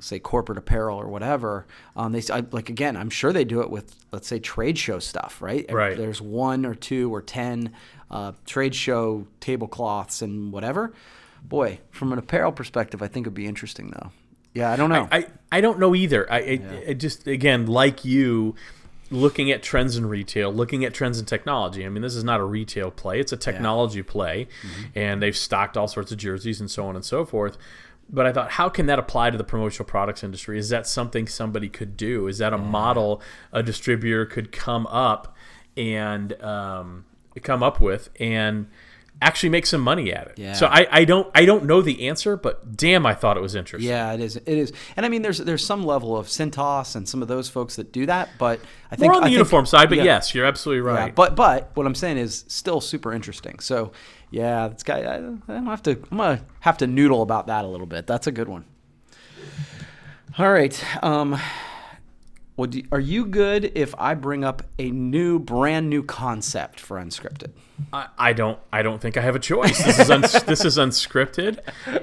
say 0.00 0.18
corporate 0.18 0.56
apparel 0.56 0.98
or 0.98 1.08
whatever 1.08 1.66
um, 1.94 2.12
they 2.12 2.22
I, 2.32 2.42
like 2.52 2.70
again 2.70 2.96
i'm 2.96 3.10
sure 3.10 3.34
they 3.34 3.44
do 3.44 3.60
it 3.60 3.68
with 3.70 3.94
let's 4.12 4.26
say 4.26 4.38
trade 4.38 4.78
show 4.78 4.98
stuff 4.98 5.42
right 5.42 5.70
Right. 5.70 5.94
there's 5.96 6.22
one 6.22 6.64
or 6.64 6.74
two 6.74 7.14
or 7.14 7.20
ten 7.20 7.70
uh, 8.10 8.32
trade 8.46 8.74
show 8.74 9.26
tablecloths 9.40 10.22
and 10.22 10.52
whatever 10.52 10.94
boy 11.44 11.80
from 11.90 12.12
an 12.14 12.18
apparel 12.18 12.50
perspective 12.50 13.02
i 13.02 13.08
think 13.08 13.24
it'd 13.24 13.34
be 13.34 13.46
interesting 13.46 13.90
though 13.90 14.10
yeah 14.54 14.72
i 14.72 14.76
don't 14.76 14.88
know 14.88 15.06
I, 15.12 15.26
I 15.52 15.60
don't 15.60 15.78
know 15.78 15.94
either. 15.94 16.32
I, 16.32 16.38
I, 16.38 16.60
I 16.88 16.92
just 16.94 17.26
again 17.26 17.66
like 17.66 18.06
you, 18.06 18.54
looking 19.10 19.50
at 19.50 19.62
trends 19.62 19.96
in 19.96 20.06
retail, 20.06 20.52
looking 20.52 20.84
at 20.84 20.94
trends 20.94 21.18
in 21.18 21.26
technology. 21.26 21.84
I 21.84 21.88
mean, 21.88 22.02
this 22.02 22.14
is 22.14 22.24
not 22.24 22.40
a 22.40 22.44
retail 22.44 22.90
play; 22.90 23.20
it's 23.20 23.32
a 23.32 23.36
technology 23.36 24.02
play, 24.02 24.48
and 24.94 25.22
they've 25.22 25.36
stocked 25.36 25.76
all 25.76 25.88
sorts 25.88 26.12
of 26.12 26.18
jerseys 26.18 26.60
and 26.60 26.70
so 26.70 26.86
on 26.86 26.96
and 26.96 27.04
so 27.04 27.24
forth. 27.24 27.56
But 28.10 28.26
I 28.26 28.32
thought, 28.32 28.52
how 28.52 28.68
can 28.68 28.86
that 28.86 28.98
apply 28.98 29.30
to 29.30 29.38
the 29.38 29.44
promotional 29.44 29.86
products 29.86 30.22
industry? 30.22 30.58
Is 30.58 30.68
that 30.68 30.86
something 30.86 31.26
somebody 31.26 31.68
could 31.68 31.96
do? 31.96 32.26
Is 32.26 32.38
that 32.38 32.52
a 32.52 32.58
model 32.58 33.22
a 33.50 33.62
distributor 33.62 34.26
could 34.26 34.52
come 34.52 34.86
up 34.88 35.34
and 35.76 36.40
um, 36.42 37.06
come 37.42 37.62
up 37.62 37.80
with 37.80 38.10
and 38.20 38.68
actually 39.22 39.48
make 39.48 39.64
some 39.66 39.80
money 39.80 40.12
at 40.12 40.26
it? 40.28 40.34
Yeah. 40.38 40.52
So 40.54 40.66
I, 40.66 40.86
I 40.90 41.04
don't 41.04 41.30
I 41.34 41.44
don't 41.44 41.64
know 41.64 41.80
the 41.82 42.08
answer, 42.08 42.36
but 42.36 42.76
damn, 42.76 43.06
I 43.06 43.14
thought 43.14 43.36
it 43.36 43.40
was 43.40 43.54
interesting. 43.54 43.88
Yeah, 43.88 44.12
it 44.12 44.20
is. 44.20 44.36
It 44.36 44.46
is, 44.48 44.72
and 44.96 45.06
I 45.06 45.08
mean, 45.08 45.22
there's 45.22 45.38
there's 45.38 45.64
some 45.64 45.84
level 45.84 46.16
of 46.16 46.26
Cintas 46.26 46.94
and 46.96 47.08
some 47.08 47.22
of 47.22 47.28
those 47.28 47.48
folks 47.48 47.76
that 47.76 47.92
do 47.92 48.06
that, 48.06 48.30
but 48.38 48.60
I 48.90 48.96
think 48.96 49.10
More 49.10 49.14
on 49.14 49.20
the 49.20 49.26
I 49.26 49.28
think- 49.28 49.32
uniform 49.38 49.66
side, 49.66 49.88
but 49.88 49.98
yeah, 49.98 50.04
yes, 50.04 50.34
you're 50.34 50.46
absolutely 50.46 50.90
yeah, 50.90 50.98
right. 50.98 51.14
but 51.14 51.36
but 51.36 51.70
what 51.74 51.86
I'm 51.86 51.94
saying 51.94 52.18
is 52.18 52.44
still 52.48 52.80
super 52.80 53.12
interesting. 53.12 53.58
So 53.60 53.92
yeah, 54.30 54.68
this 54.68 54.82
guy, 54.82 55.00
I, 55.02 55.16
I'm 55.16 55.66
have 55.66 55.82
to 55.84 55.92
I'm 56.10 56.18
gonna 56.18 56.42
have 56.60 56.76
to 56.78 56.86
noodle 56.86 57.22
about 57.22 57.46
that 57.46 57.64
a 57.64 57.68
little 57.68 57.86
bit. 57.86 58.06
That's 58.06 58.26
a 58.26 58.32
good 58.32 58.48
one. 58.48 58.64
All 60.38 60.50
right. 60.50 60.82
Um, 61.04 61.38
well, 62.56 62.68
do, 62.68 62.82
are 62.92 63.00
you 63.00 63.26
good 63.26 63.72
if 63.74 63.94
I 63.98 64.14
bring 64.14 64.44
up 64.44 64.62
a 64.78 64.90
new, 64.90 65.40
brand 65.40 65.90
new 65.90 66.04
concept 66.04 66.78
for 66.78 66.98
unscripted? 66.98 67.50
I, 67.92 68.06
I 68.16 68.32
don't 68.32 68.60
I 68.72 68.82
don't 68.82 69.00
think 69.00 69.16
I 69.16 69.22
have 69.22 69.34
a 69.34 69.40
choice. 69.40 69.82
This 69.82 69.98
is 69.98 70.08
uns, 70.08 70.32
this 70.44 70.64
is 70.64 70.78
unscripted, 70.78 71.58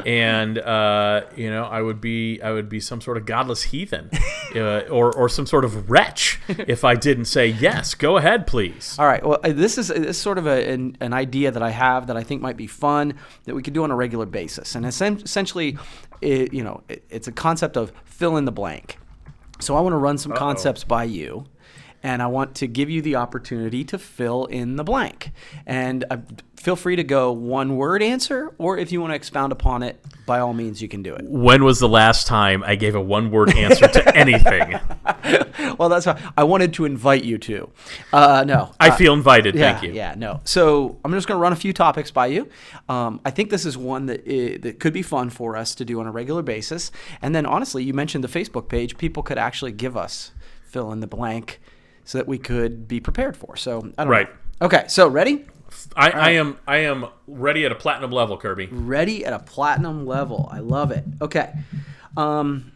and 0.06 0.60
uh, 0.60 1.22
you 1.38 1.50
know 1.50 1.64
I 1.64 1.82
would 1.82 2.02
be 2.02 2.42
I 2.42 2.52
would 2.52 2.68
be 2.68 2.82
some 2.82 3.00
sort 3.00 3.16
of 3.16 3.26
godless 3.26 3.64
heathen, 3.64 4.10
uh, 4.56 4.82
or 4.90 5.16
or 5.16 5.30
some 5.30 5.46
sort 5.46 5.64
of 5.64 5.90
wretch 5.90 6.42
if 6.50 6.84
I 6.84 6.96
didn't 6.96 7.26
say 7.26 7.48
yes. 7.48 7.94
Go 7.94 8.18
ahead, 8.18 8.46
please. 8.48 8.98
All 9.00 9.06
right. 9.06 9.26
Well, 9.26 9.40
uh, 9.44 9.54
this 9.54 9.78
is, 9.78 9.88
this 9.88 10.00
is 10.00 10.18
sort 10.18 10.38
of 10.38 10.48
a, 10.48 10.70
an, 10.70 10.98
an 11.00 11.14
idea 11.14 11.52
that 11.52 11.64
I 11.64 11.70
have 11.70 12.08
that 12.08 12.18
I 12.18 12.24
think 12.24 12.42
might 12.42 12.58
be 12.58 12.68
fun 12.68 13.14
that 13.46 13.56
we 13.56 13.64
could 13.64 13.74
do 13.74 13.84
on 13.84 13.92
a 13.92 13.96
regular 13.96 14.26
basis. 14.26 14.76
And 14.76 14.86
essentially, 14.86 15.78
it, 16.20 16.54
you 16.54 16.64
know, 16.64 16.84
it, 16.90 17.06
it's 17.10 17.28
a 17.30 17.32
concept 17.32 17.78
of 17.78 17.94
fill 18.04 18.36
in 18.36 18.44
the 18.44 18.52
blank. 18.52 18.98
So 19.62 19.78
I 19.78 19.80
want 19.80 19.94
to 19.94 19.98
run 19.98 20.18
some 20.18 20.32
concepts 20.34 20.84
by 20.84 21.04
you. 21.04 21.46
And 22.04 22.22
I 22.22 22.28
want 22.28 22.56
to 22.56 22.68
give 22.68 22.90
you 22.90 23.02
the 23.02 23.16
opportunity 23.18 23.84
to 23.86 23.98
fill 24.00 24.46
in 24.46 24.76
the 24.76 24.84
blank. 24.84 25.32
And 25.68 26.04
uh, 26.10 26.18
feel 26.56 26.76
free 26.76 26.96
to 26.96 27.04
go 27.04 27.32
one 27.32 27.76
word 27.78 28.02
answer, 28.02 28.54
or 28.58 28.78
if 28.78 28.92
you 28.92 29.00
want 29.02 29.12
to 29.12 29.16
expound 29.16 29.52
upon 29.52 29.84
it, 29.84 30.04
by 30.26 30.40
all 30.40 30.54
means, 30.54 30.82
you 30.82 30.88
can 30.88 31.04
do 31.04 31.14
it. 31.14 31.26
When 31.26 31.64
was 31.64 31.80
the 31.80 31.90
last 31.90 32.26
time 32.28 32.64
I 32.66 32.76
gave 32.76 32.96
a 32.96 33.02
one 33.02 33.30
word 33.32 33.56
answer 33.56 33.88
to 33.88 34.16
anything? 34.18 34.80
Well, 35.78 35.90
that's 35.90 36.06
why 36.06 36.20
I 36.38 36.44
wanted 36.44 36.74
to 36.76 36.86
invite 36.86 37.24
you 37.24 37.38
to. 37.40 37.70
Uh, 38.14 38.44
no, 38.48 38.72
I 38.80 38.92
feel 38.92 39.14
invited. 39.14 39.56
Yeah, 39.56 39.72
Thank 39.74 39.84
you. 39.84 39.94
Yeah, 39.94 40.16
no. 40.18 40.40
So 40.44 40.98
I'm 41.06 41.12
just 41.12 41.28
going 41.28 41.38
to 41.38 41.42
run 41.42 41.54
a 41.54 41.58
few 41.58 41.74
topics 41.74 42.12
by 42.12 42.28
you. 42.28 42.50
Um, 42.90 43.20
I 43.26 43.32
think 43.32 43.50
this 43.50 43.66
is 43.66 43.78
one 43.78 44.06
that 44.08 44.22
i- 44.28 44.58
that 44.58 44.80
could 44.80 44.94
be 44.94 45.02
fun 45.02 45.30
for 45.30 45.56
us 45.58 45.76
to 45.76 45.86
do 45.86 46.00
on 46.00 46.08
a 46.08 46.12
regular 46.12 46.42
basis. 46.42 46.92
And 47.22 47.36
then, 47.36 47.46
honestly, 47.46 47.84
you 47.84 47.94
mentioned 47.94 48.24
the 48.24 48.28
Facebook 48.28 48.70
page. 48.70 48.98
People 48.98 49.24
could 49.24 49.38
actually 49.38 49.72
give 49.72 49.96
us 49.98 50.32
fill 50.64 50.92
in 50.92 51.00
the 51.02 51.08
blank 51.08 51.60
so 52.06 52.18
that 52.18 52.28
we 52.28 52.38
could 52.38 52.88
be 52.88 53.00
prepared 53.00 53.36
for. 53.38 53.56
So 53.56 53.92
I 53.98 54.04
don't 54.04 54.12
Right. 54.12 54.30
know. 54.62 54.66
Okay, 54.68 54.86
so 54.88 55.08
ready? 55.08 55.46
I, 55.96 56.10
I 56.12 56.30
am 56.32 56.58
I 56.68 56.78
am 56.78 57.06
ready 57.28 57.66
at 57.66 57.72
a 57.72 57.76
platinum 57.76 58.12
level, 58.12 58.38
Kirby. 58.38 58.68
Ready 58.72 59.26
at 59.26 59.34
a 59.34 59.40
platinum 59.40 60.06
level. 60.06 60.50
I 60.52 60.60
love 60.60 60.92
it. 60.92 61.04
Okay. 61.22 61.52
Um, 62.18 62.72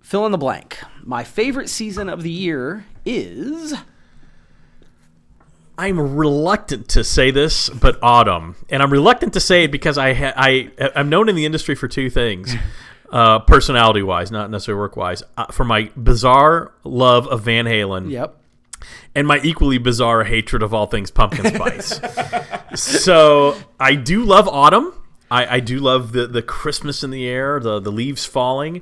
fill 0.00 0.24
in 0.26 0.32
the 0.32 0.38
blank. 0.38 0.78
My 1.04 1.22
favorite 1.24 1.68
season 1.68 2.08
of 2.08 2.22
the 2.22 2.30
year 2.30 2.84
is. 3.04 3.74
I'm 5.80 6.16
reluctant 6.16 6.88
to 6.90 7.04
say 7.04 7.30
this, 7.30 7.68
but 7.70 7.98
autumn, 8.02 8.56
and 8.68 8.82
I'm 8.82 8.90
reluctant 8.92 9.34
to 9.34 9.40
say 9.40 9.64
it 9.64 9.70
because 9.70 9.96
I 9.96 10.12
ha- 10.12 10.32
I 10.36 10.70
I'm 10.96 11.08
known 11.08 11.28
in 11.28 11.36
the 11.36 11.46
industry 11.46 11.76
for 11.76 11.86
two 11.86 12.10
things, 12.10 12.52
uh, 13.10 13.38
personality 13.40 14.02
wise, 14.02 14.30
not 14.30 14.50
necessarily 14.50 14.80
work 14.80 14.96
wise, 14.96 15.22
uh, 15.36 15.46
for 15.46 15.64
my 15.64 15.90
bizarre 15.96 16.72
love 16.84 17.26
of 17.28 17.42
Van 17.42 17.64
Halen, 17.66 18.10
Yep. 18.10 18.36
and 19.14 19.26
my 19.26 19.40
equally 19.42 19.78
bizarre 19.78 20.24
hatred 20.24 20.62
of 20.62 20.74
all 20.74 20.86
things 20.86 21.10
pumpkin 21.10 21.46
spice. 21.54 22.00
so 22.74 23.56
I 23.80 23.94
do 23.94 24.24
love 24.24 24.48
autumn. 24.48 24.92
I, 25.30 25.56
I 25.56 25.60
do 25.60 25.78
love 25.78 26.12
the, 26.12 26.26
the 26.26 26.40
Christmas 26.42 27.02
in 27.02 27.10
the 27.10 27.26
air, 27.26 27.60
the, 27.60 27.80
the 27.80 27.92
leaves 27.92 28.24
falling. 28.24 28.80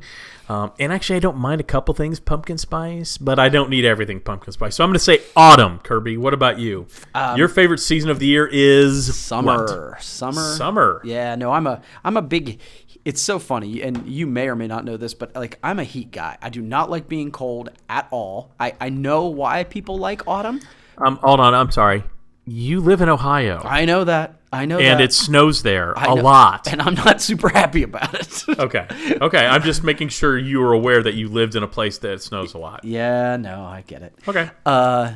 Um, 0.49 0.71
and 0.79 0.93
actually, 0.93 1.17
I 1.17 1.19
don't 1.19 1.39
mind 1.39 1.61
a 1.61 1.65
couple 1.65 1.93
things 1.93 2.21
pumpkin 2.21 2.57
spice, 2.57 3.19
but 3.19 3.41
I 3.41 3.49
don't 3.49 3.69
need 3.69 3.85
everything 3.85 4.21
pumpkin 4.21 4.53
spice. 4.53 4.77
So 4.77 4.85
I'm 4.85 4.91
going 4.91 4.95
to 4.95 5.01
say 5.01 5.19
autumn, 5.35 5.81
Kirby. 5.81 6.17
What 6.17 6.35
about 6.35 6.61
you? 6.61 6.87
Your 7.35 7.49
favorite 7.49 7.79
season 7.79 8.11
of 8.11 8.21
the 8.21 8.27
year 8.27 8.49
is 8.53 9.17
Summer. 9.17 9.91
what? 9.95 10.03
Summer. 10.05 10.55
Summer. 10.55 11.01
Yeah, 11.05 11.35
no, 11.35 11.51
I'm 11.51 11.67
a 11.67 11.83
I'm 12.05 12.17
a 12.17 12.23
big 12.23 12.61
it's 13.07 13.23
so 13.23 13.39
funny 13.39 13.83
and 13.83 14.07
you 14.07 14.27
may 14.27 14.49
or 14.49 14.57
may 14.57 14.67
not 14.67 14.85
know 14.85 14.97
this, 14.99 15.15
but 15.15 15.35
like 15.35 15.59
I'm 15.63 15.79
a 15.79 15.85
heat 15.85 16.11
guy. 16.11 16.37
I 16.43 16.51
do 16.51 16.61
not 16.61 16.91
like 16.91 17.09
being 17.09 17.31
cold 17.31 17.71
at 17.89 18.09
all. 18.11 18.51
I, 18.61 18.75
I 18.81 18.89
know 18.91 19.27
why 19.29 19.65
people 19.65 19.97
like 19.97 20.27
autumn. 20.27 20.61
Um, 20.99 21.17
hold 21.23 21.41
on. 21.41 21.55
I'm 21.55 21.71
sorry. 21.71 22.03
You 22.47 22.81
live 22.81 23.01
in 23.01 23.09
Ohio, 23.09 23.61
I 23.65 23.85
know 23.87 24.05
that. 24.05 24.35
I 24.53 24.67
know 24.67 24.79
and 24.79 25.01
that. 25.01 25.05
it 25.05 25.13
snows 25.13 25.63
there 25.63 25.99
I 25.99 26.05
a 26.05 26.15
know- 26.15 26.23
lot. 26.23 26.67
And 26.71 26.81
I'm 26.83 26.95
not 26.95 27.21
super 27.31 27.49
happy 27.49 27.83
about 27.85 28.15
it. 28.15 28.43
Okay. 28.59 28.87
Okay. 29.21 29.45
I'm 29.47 29.63
just 29.63 29.83
making 29.85 30.09
sure 30.09 30.37
you 30.39 30.63
are 30.63 30.73
aware 30.73 31.03
that 31.03 31.15
you 31.15 31.29
lived 31.29 31.55
in 31.57 31.63
a 31.63 31.69
place 31.69 31.99
that 31.99 32.23
snows 32.23 32.55
a 32.55 32.59
lot. 32.59 32.85
yeah, 32.85 33.37
no, 33.37 33.65
I 33.65 33.83
get 33.87 34.03
it. 34.03 34.15
Okay. 34.27 34.49
Uh, 34.65 35.13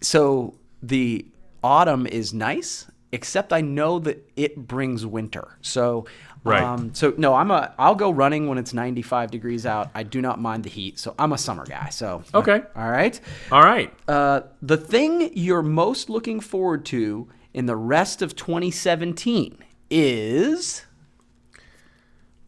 so 0.00 0.54
the 0.82 1.24
autumn 1.62 2.06
is 2.06 2.32
nice, 2.34 2.86
except 3.12 3.52
I 3.52 3.60
know 3.60 3.98
that 4.00 4.18
it 4.36 4.56
brings 4.66 5.04
winter. 5.06 5.56
So, 5.62 6.06
Right. 6.46 6.62
um, 6.62 6.94
so 6.94 7.12
no, 7.16 7.34
I'm 7.34 7.50
a. 7.50 7.74
I'll 7.78 7.94
go 7.94 8.10
running 8.10 8.46
when 8.48 8.58
it's 8.58 8.72
95 8.74 9.30
degrees 9.30 9.66
out. 9.66 9.90
I 9.94 10.02
do 10.02 10.20
not 10.22 10.40
mind 10.40 10.64
the 10.64 10.70
heat, 10.70 10.98
so 10.98 11.14
I'm 11.18 11.32
a 11.32 11.38
summer 11.38 11.64
guy. 11.66 11.88
So, 11.90 12.22
Okay. 12.34 12.62
all 12.74 12.90
right. 12.90 13.20
All 13.52 13.62
right. 13.62 13.92
Uh, 14.08 14.42
the 14.62 14.76
thing 14.76 15.30
you're 15.34 15.62
most 15.62 16.08
looking 16.10 16.40
forward 16.40 16.84
to 16.86 17.28
in 17.54 17.66
the 17.66 17.76
rest 17.76 18.22
of 18.22 18.36
2017 18.36 19.58
is. 19.90 20.84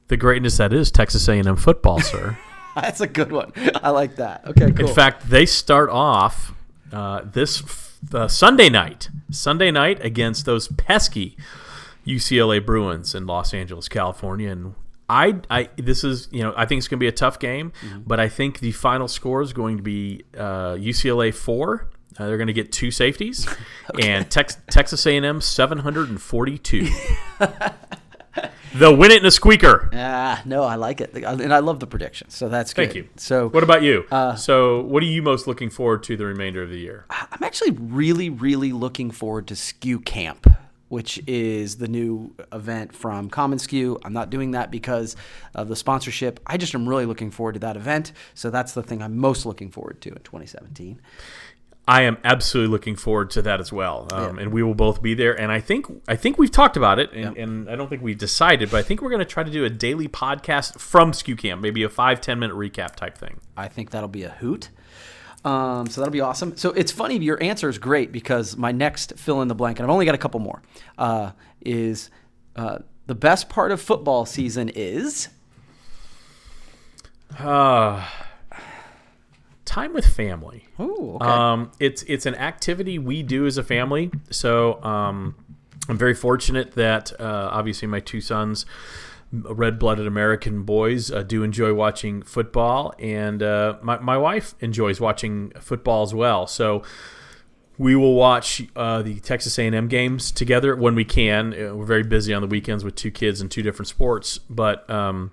The 0.09 0.17
greatness 0.17 0.57
that 0.57 0.73
is 0.73 0.91
Texas 0.91 1.29
A&M 1.29 1.57
football, 1.57 2.01
sir. 2.01 2.39
That's 2.75 3.01
a 3.01 3.07
good 3.07 3.33
one. 3.33 3.53
I 3.83 3.91
like 3.91 4.17
that. 4.17 4.47
Okay, 4.47 4.71
cool. 4.73 4.89
In 4.89 4.95
fact, 4.95 5.29
they 5.29 5.45
start 5.45 5.91
off 5.91 6.55
uh, 6.93 7.23
this 7.25 7.61
f- 7.63 7.99
uh, 8.15 8.29
Sunday 8.29 8.69
night. 8.71 9.11
Sunday 9.31 9.71
night 9.71 10.03
against 10.05 10.47
those 10.47 10.69
pesky 10.69 11.37
UCLA 12.07 12.65
Bruins 12.65 13.15
in 13.15 13.27
Los 13.27 13.53
Angeles, 13.55 13.89
California, 13.89 14.51
and 14.51 14.75
I, 15.11 15.37
I, 15.51 15.71
this 15.77 16.05
is, 16.05 16.29
you 16.31 16.43
know, 16.43 16.53
I 16.57 16.67
think 16.67 16.81
it's 16.81 16.89
going 16.89 16.99
to 16.99 17.03
be 17.05 17.09
a 17.09 17.13
tough 17.13 17.39
game, 17.39 17.73
but 18.07 18.21
I 18.21 18.29
think 18.29 18.61
the 18.61 18.73
final 18.73 19.09
score 19.09 19.41
is 19.41 19.53
going 19.55 19.79
to 19.79 19.83
be 19.83 20.25
uh, 20.37 20.75
UCLA 20.75 21.33
four. 21.33 21.89
Uh, 22.19 22.27
they're 22.27 22.37
going 22.37 22.49
to 22.49 22.53
get 22.53 22.73
two 22.73 22.91
safeties, 22.91 23.49
and 24.03 24.31
Tex- 24.31 24.59
Texas 24.71 25.07
A&M 25.07 25.41
seven 25.41 25.79
hundred 25.79 26.09
and 26.11 26.21
forty-two. 26.21 26.89
They'll 28.75 28.97
win 28.97 29.11
it 29.11 29.21
in 29.21 29.27
a 29.27 29.31
squeaker. 29.31 29.89
Ah, 29.95 30.43
no, 30.45 30.63
I 30.63 30.75
like 30.75 31.01
it, 31.01 31.15
and 31.15 31.53
I 31.55 31.61
love 31.61 31.81
the 31.81 31.87
predictions. 31.87 32.35
So 32.37 32.49
that's 32.49 32.75
good. 32.75 32.85
Thank 32.85 32.97
you. 32.97 33.09
So 33.17 33.49
What 33.49 33.63
about 33.63 33.83
you? 33.83 34.05
Uh, 34.11 34.35
so, 34.37 34.83
what 34.83 35.03
are 35.03 35.07
you 35.07 35.23
most 35.23 35.47
looking 35.47 35.71
forward 35.71 36.03
to 36.05 36.17
the 36.17 36.27
remainder 36.27 36.63
of 36.63 36.69
the 36.69 36.79
year? 36.79 37.07
I'm 37.09 37.43
actually 37.43 37.71
really, 37.71 38.29
really 38.29 38.73
looking 38.73 39.11
forward 39.11 39.47
to 39.49 39.57
Skew 39.57 40.01
Camp, 40.01 40.47
which 40.89 41.21
is 41.27 41.77
the 41.77 41.89
new 41.89 42.35
event 42.53 42.95
from 42.95 43.31
commonsku. 43.31 43.99
I'm 44.05 44.13
not 44.13 44.31
doing 44.31 44.53
that 44.53 44.71
because 44.71 45.17
of 45.55 45.69
the 45.69 45.77
sponsorship. 45.77 46.41
I 46.47 46.57
just 46.57 46.75
am 46.75 46.89
really 46.89 47.07
looking 47.07 47.31
forward 47.31 47.55
to 47.55 47.61
that 47.61 47.77
event. 47.77 48.13
So 48.35 48.51
that's 48.51 48.73
the 48.73 48.83
thing 48.83 49.03
I'm 49.03 49.19
most 49.19 49.47
looking 49.47 49.71
forward 49.71 50.01
to 50.03 50.11
in 50.11 50.23
2017. 50.23 51.01
I 51.89 52.03
am 52.03 52.19
absolutely 52.23 52.71
looking 52.71 52.97
forward 52.97 53.31
to 53.31 53.43
that 53.43 53.61
as 53.61 53.73
well, 53.73 54.09
um, 54.13 54.39
and 54.39 54.53
we 54.53 54.63
will 54.63 54.75
both 54.75 55.01
be 55.01 55.15
there. 55.15 55.33
And 55.33 55.51
I 55.51 55.59
think 55.59 55.87
I 56.07 56.17
think 56.17 56.37
we've 56.37 56.51
talked 56.51 56.77
about 56.77 56.99
it, 56.99 57.11
and, 57.15 57.35
and 57.39 57.71
I 57.71 57.77
don't 57.77 57.89
think 57.89 58.03
we've 58.03 58.19
decided, 58.19 58.71
but 58.71 58.77
I 58.77 58.83
think 58.83 59.01
we're 59.01 59.09
going 59.09 59.21
to 59.21 59.25
try 59.25 59.43
to 59.43 59.51
do 59.51 59.65
a 59.65 59.71
daily 59.71 60.07
podcast 60.07 60.79
from 60.79 61.15
Skew 61.15 61.35
Camp, 61.35 61.63
maybe 61.63 61.83
a 61.83 61.89
five 61.89 62.21
ten 62.21 62.39
minute 62.39 62.55
recap 62.55 62.95
type 62.95 63.17
thing. 63.17 63.41
I 63.57 63.69
think 63.69 63.91
that'll 63.91 64.07
be 64.07 64.23
a 64.23 64.29
hoot. 64.29 64.69
Um, 65.49 65.87
so 65.89 66.01
that'll 66.01 66.13
be 66.13 66.21
awesome. 66.21 66.57
So 66.57 66.71
it's 66.73 66.93
funny, 66.93 67.19
your 67.19 67.43
answer 67.43 67.69
is 67.69 67.79
great 67.79 68.13
because 68.13 68.57
my 68.57 68.71
next 68.71 69.19
fill 69.19 69.41
in 69.41 69.49
the 69.49 69.55
blank, 69.55 69.79
and 69.79 69.87
I've 69.87 69.91
only 69.91 70.05
got 70.05 70.15
a 70.15 70.19
couple 70.19 70.41
more, 70.41 70.63
uh, 70.99 71.33
is 71.63 72.11
uh, 72.55 72.81
the 73.07 73.15
best 73.15 73.49
part 73.49 73.73
of 73.73 73.81
football 73.81 74.27
season 74.27 74.69
is. 74.69 75.29
Uh, 77.39 78.07
time 79.65 79.95
with 79.95 80.07
family. 80.07 80.67
Ooh, 80.81 81.17
okay. 81.21 81.27
Um, 81.27 81.73
it's 81.81 82.03
it's 82.03 82.27
an 82.27 82.35
activity 82.35 82.99
we 82.99 83.23
do 83.23 83.47
as 83.47 83.57
a 83.57 83.63
family. 83.63 84.11
So 84.31 84.83
um, 84.83 85.35
I'm 85.89 85.97
very 85.97 86.15
fortunate 86.15 86.73
that 86.73 87.19
uh, 87.19 87.49
obviously 87.53 87.89
my 87.89 88.01
two 88.01 88.21
sons, 88.21 88.67
red-blooded 89.33 90.07
American 90.07 90.63
boys, 90.63 91.11
uh, 91.11 91.23
do 91.23 91.43
enjoy 91.43 91.75
watching 91.75 92.23
football, 92.23 92.95
and 92.99 93.43
uh, 93.43 93.77
my 93.83 93.99
my 93.99 94.17
wife 94.17 94.55
enjoys 94.61 95.01
watching 95.01 95.53
football 95.61 96.03
as 96.03 96.15
well. 96.15 96.47
So. 96.47 96.83
We 97.81 97.95
will 97.95 98.17
watch 98.17 98.61
uh, 98.75 99.03
the 99.03 99.21
Texas 99.21 99.57
A&M 99.57 99.87
games 99.87 100.33
together 100.33 100.75
when 100.75 100.97
we 100.97 101.05
can. 101.05 101.55
Uh, 101.55 101.77
We're 101.77 101.85
very 101.85 102.03
busy 102.03 102.35
on 102.35 102.43
the 102.43 102.49
weekends 102.49 102.83
with 102.83 102.97
two 102.97 103.13
kids 103.13 103.41
and 103.41 103.49
two 103.49 103.63
different 103.63 103.87
sports, 103.87 104.37
but 104.37 104.91
um, 104.91 105.31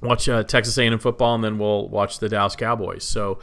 watch 0.00 0.26
uh, 0.26 0.42
Texas 0.44 0.78
A&M 0.78 0.98
football, 0.98 1.34
and 1.34 1.44
then 1.44 1.58
we'll 1.58 1.88
watch 1.88 2.20
the 2.20 2.28
Dallas 2.30 2.56
Cowboys. 2.56 3.04
So, 3.04 3.38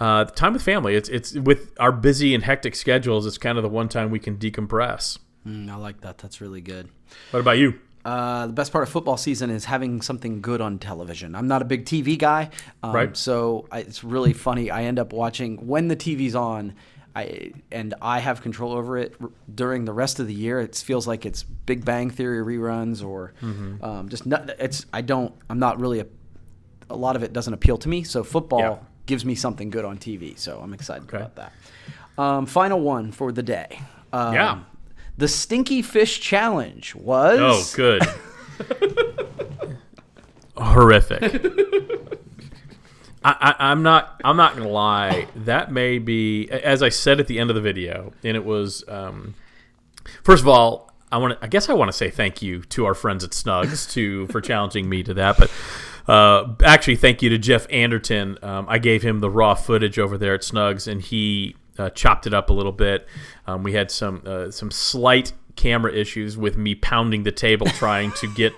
uh, 0.00 0.24
time 0.24 0.54
with 0.54 0.62
family. 0.62 0.94
It's 0.94 1.10
it's 1.10 1.34
with 1.34 1.72
our 1.78 1.92
busy 1.92 2.34
and 2.34 2.44
hectic 2.44 2.74
schedules. 2.76 3.26
It's 3.26 3.36
kind 3.36 3.58
of 3.58 3.62
the 3.62 3.68
one 3.68 3.90
time 3.90 4.10
we 4.10 4.18
can 4.18 4.38
decompress. 4.38 5.18
Mm, 5.46 5.70
I 5.70 5.76
like 5.76 6.00
that. 6.00 6.16
That's 6.16 6.40
really 6.40 6.60
good. 6.60 6.88
What 7.30 7.40
about 7.40 7.58
you? 7.58 7.78
Uh, 8.04 8.46
the 8.48 8.52
best 8.52 8.72
part 8.72 8.82
of 8.82 8.88
football 8.88 9.16
season 9.16 9.48
is 9.50 9.64
having 9.66 10.02
something 10.02 10.40
good 10.40 10.60
on 10.60 10.78
television. 10.78 11.34
I'm 11.36 11.46
not 11.46 11.62
a 11.62 11.64
big 11.64 11.84
TV 11.84 12.18
guy, 12.18 12.50
um, 12.82 12.92
Right. 12.92 13.16
So 13.16 13.68
I, 13.70 13.78
it's 13.80 14.02
really 14.02 14.32
funny. 14.32 14.70
I 14.72 14.84
end 14.84 14.98
up 14.98 15.12
watching 15.12 15.68
when 15.68 15.86
the 15.88 15.94
TV's 15.96 16.34
on, 16.34 16.74
I 17.14 17.52
and 17.70 17.94
I 18.02 18.18
have 18.20 18.40
control 18.42 18.72
over 18.72 18.96
it 18.98 19.14
r- 19.20 19.30
during 19.54 19.84
the 19.84 19.92
rest 19.92 20.18
of 20.18 20.26
the 20.26 20.34
year. 20.34 20.58
It 20.60 20.74
feels 20.74 21.06
like 21.06 21.24
it's 21.26 21.42
Big 21.42 21.84
Bang 21.84 22.10
Theory 22.10 22.42
reruns 22.58 23.04
or 23.06 23.34
Mm-hmm. 23.42 23.84
um, 23.84 24.08
just 24.08 24.26
not, 24.26 24.50
it's. 24.58 24.86
I 24.92 25.02
don't. 25.02 25.32
I'm 25.50 25.58
not 25.58 25.78
really 25.78 26.00
a. 26.00 26.06
A 26.90 26.96
lot 26.96 27.14
of 27.16 27.22
it 27.22 27.32
doesn't 27.32 27.54
appeal 27.54 27.78
to 27.78 27.88
me. 27.88 28.02
So 28.02 28.24
football 28.24 28.58
Yeah. 28.60 28.76
gives 29.06 29.24
me 29.24 29.34
something 29.34 29.70
good 29.70 29.84
on 29.84 29.96
TV. 29.98 30.36
So 30.38 30.58
I'm 30.62 30.74
excited 30.74 31.04
Okay. 31.04 31.18
about 31.18 31.36
that. 31.36 31.52
Um, 32.18 32.46
final 32.46 32.80
one 32.80 33.12
for 33.12 33.30
the 33.32 33.42
day. 33.42 33.80
Um, 34.12 34.34
Yeah. 34.34 34.58
The 35.16 35.28
Stinky 35.28 35.82
Fish 35.82 36.20
Challenge 36.20 36.94
was. 36.94 37.38
Oh, 37.40 37.76
good. 37.76 38.02
Horrific. 40.56 41.22
I, 43.24 43.54
I, 43.58 43.70
I'm 43.70 43.82
not. 43.82 44.20
I'm 44.24 44.36
not 44.36 44.56
gonna 44.56 44.68
lie. 44.68 45.28
That 45.36 45.70
may 45.70 45.98
be, 45.98 46.48
as 46.50 46.82
I 46.82 46.88
said 46.88 47.20
at 47.20 47.26
the 47.26 47.38
end 47.38 47.50
of 47.50 47.56
the 47.56 47.62
video, 47.62 48.12
and 48.24 48.36
it 48.36 48.44
was. 48.44 48.84
Um, 48.88 49.34
first 50.24 50.42
of 50.42 50.48
all, 50.48 50.92
I 51.10 51.18
want 51.18 51.38
to. 51.38 51.44
I 51.44 51.48
guess 51.48 51.68
I 51.68 51.74
want 51.74 51.88
to 51.88 51.96
say 51.96 52.10
thank 52.10 52.42
you 52.42 52.62
to 52.62 52.86
our 52.86 52.94
friends 52.94 53.22
at 53.22 53.30
Snugz 53.30 53.90
to 53.92 54.26
for 54.28 54.40
challenging 54.40 54.88
me 54.88 55.02
to 55.04 55.14
that. 55.14 55.36
But 55.38 55.50
uh, 56.08 56.54
actually, 56.64 56.96
thank 56.96 57.22
you 57.22 57.28
to 57.30 57.38
Jeff 57.38 57.66
Anderton. 57.70 58.38
Um, 58.42 58.66
I 58.68 58.78
gave 58.78 59.02
him 59.02 59.20
the 59.20 59.30
raw 59.30 59.54
footage 59.54 59.98
over 59.98 60.18
there 60.18 60.34
at 60.34 60.40
Snugz, 60.40 60.90
and 60.90 61.00
he 61.00 61.54
uh, 61.78 61.90
chopped 61.90 62.26
it 62.26 62.34
up 62.34 62.50
a 62.50 62.52
little 62.52 62.72
bit. 62.72 63.06
Um, 63.46 63.62
we 63.62 63.72
had 63.72 63.90
some 63.90 64.22
uh, 64.26 64.50
some 64.50 64.70
slight 64.70 65.32
camera 65.56 65.92
issues 65.92 66.36
with 66.36 66.56
me 66.56 66.74
pounding 66.74 67.22
the 67.22 67.32
table 67.32 67.66
trying 67.78 68.12
to 68.12 68.32
get 68.34 68.52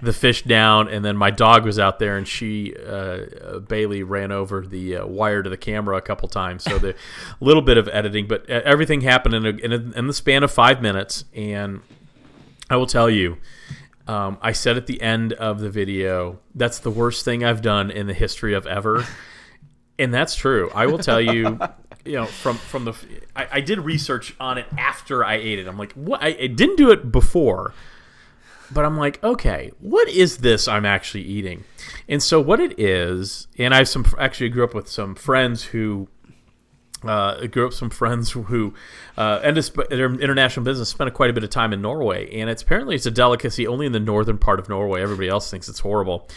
the 0.00 0.12
fish 0.12 0.42
down, 0.42 0.88
and 0.88 1.04
then 1.04 1.16
my 1.16 1.30
dog 1.30 1.64
was 1.64 1.78
out 1.78 1.98
there, 1.98 2.16
and 2.16 2.26
she 2.26 2.74
uh, 2.76 2.90
uh, 2.90 3.58
Bailey 3.60 4.02
ran 4.02 4.32
over 4.32 4.66
the 4.66 4.96
uh, 4.96 5.06
wire 5.06 5.42
to 5.42 5.50
the 5.50 5.56
camera 5.56 5.96
a 5.96 6.00
couple 6.00 6.28
times. 6.28 6.64
So 6.64 6.78
the 6.78 6.94
little 7.40 7.62
bit 7.62 7.78
of 7.78 7.88
editing, 7.88 8.26
but 8.26 8.48
uh, 8.50 8.60
everything 8.64 9.00
happened 9.00 9.34
in, 9.34 9.46
a, 9.46 9.50
in, 9.50 9.72
a, 9.72 9.98
in 9.98 10.06
the 10.06 10.12
span 10.12 10.42
of 10.42 10.50
five 10.52 10.82
minutes, 10.82 11.24
and 11.34 11.80
I 12.70 12.76
will 12.76 12.86
tell 12.86 13.10
you. 13.10 13.38
Um, 14.06 14.36
I 14.42 14.52
said 14.52 14.76
at 14.76 14.86
the 14.86 15.00
end 15.00 15.32
of 15.32 15.60
the 15.60 15.70
video, 15.70 16.38
that's 16.54 16.78
the 16.78 16.90
worst 16.90 17.24
thing 17.24 17.42
I've 17.42 17.62
done 17.62 17.90
in 17.90 18.06
the 18.06 18.12
history 18.12 18.52
of 18.52 18.66
ever, 18.66 19.06
and 19.98 20.12
that's 20.12 20.34
true. 20.34 20.70
I 20.74 20.84
will 20.84 20.98
tell 20.98 21.22
you, 21.22 21.58
you 22.04 22.14
know, 22.14 22.26
from 22.26 22.56
from 22.56 22.84
the, 22.84 22.94
I, 23.34 23.48
I 23.52 23.60
did 23.60 23.80
research 23.80 24.34
on 24.38 24.58
it 24.58 24.66
after 24.76 25.24
I 25.24 25.34
ate 25.34 25.58
it. 25.58 25.66
I'm 25.66 25.78
like, 25.78 25.92
what? 25.92 26.22
I, 26.22 26.28
I 26.28 26.46
didn't 26.46 26.76
do 26.76 26.90
it 26.90 27.10
before, 27.10 27.74
but 28.70 28.84
I'm 28.84 28.96
like, 28.96 29.22
okay, 29.22 29.72
what 29.80 30.08
is 30.08 30.38
this 30.38 30.68
I'm 30.68 30.84
actually 30.84 31.22
eating? 31.22 31.64
And 32.08 32.22
so 32.22 32.40
what 32.40 32.60
it 32.60 32.78
is, 32.78 33.48
and 33.58 33.74
I 33.74 33.78
have 33.78 33.88
some 33.88 34.04
actually 34.18 34.50
grew 34.50 34.64
up 34.64 34.74
with 34.74 34.88
some 34.88 35.14
friends 35.14 35.64
who 35.64 36.08
uh, 37.04 37.46
grew 37.46 37.66
up 37.66 37.72
some 37.72 37.90
friends 37.90 38.32
who 38.32 38.74
uh, 39.16 39.38
their 39.90 40.12
international 40.14 40.64
business 40.64 40.88
spent 40.88 41.12
quite 41.14 41.30
a 41.30 41.32
bit 41.32 41.44
of 41.44 41.50
time 41.50 41.72
in 41.72 41.80
Norway, 41.82 42.30
and 42.34 42.50
it's 42.50 42.62
apparently 42.62 42.94
it's 42.94 43.06
a 43.06 43.10
delicacy 43.10 43.66
only 43.66 43.86
in 43.86 43.92
the 43.92 44.00
northern 44.00 44.38
part 44.38 44.58
of 44.58 44.68
Norway. 44.68 45.02
Everybody 45.02 45.28
else 45.28 45.50
thinks 45.50 45.68
it's 45.68 45.80
horrible. 45.80 46.28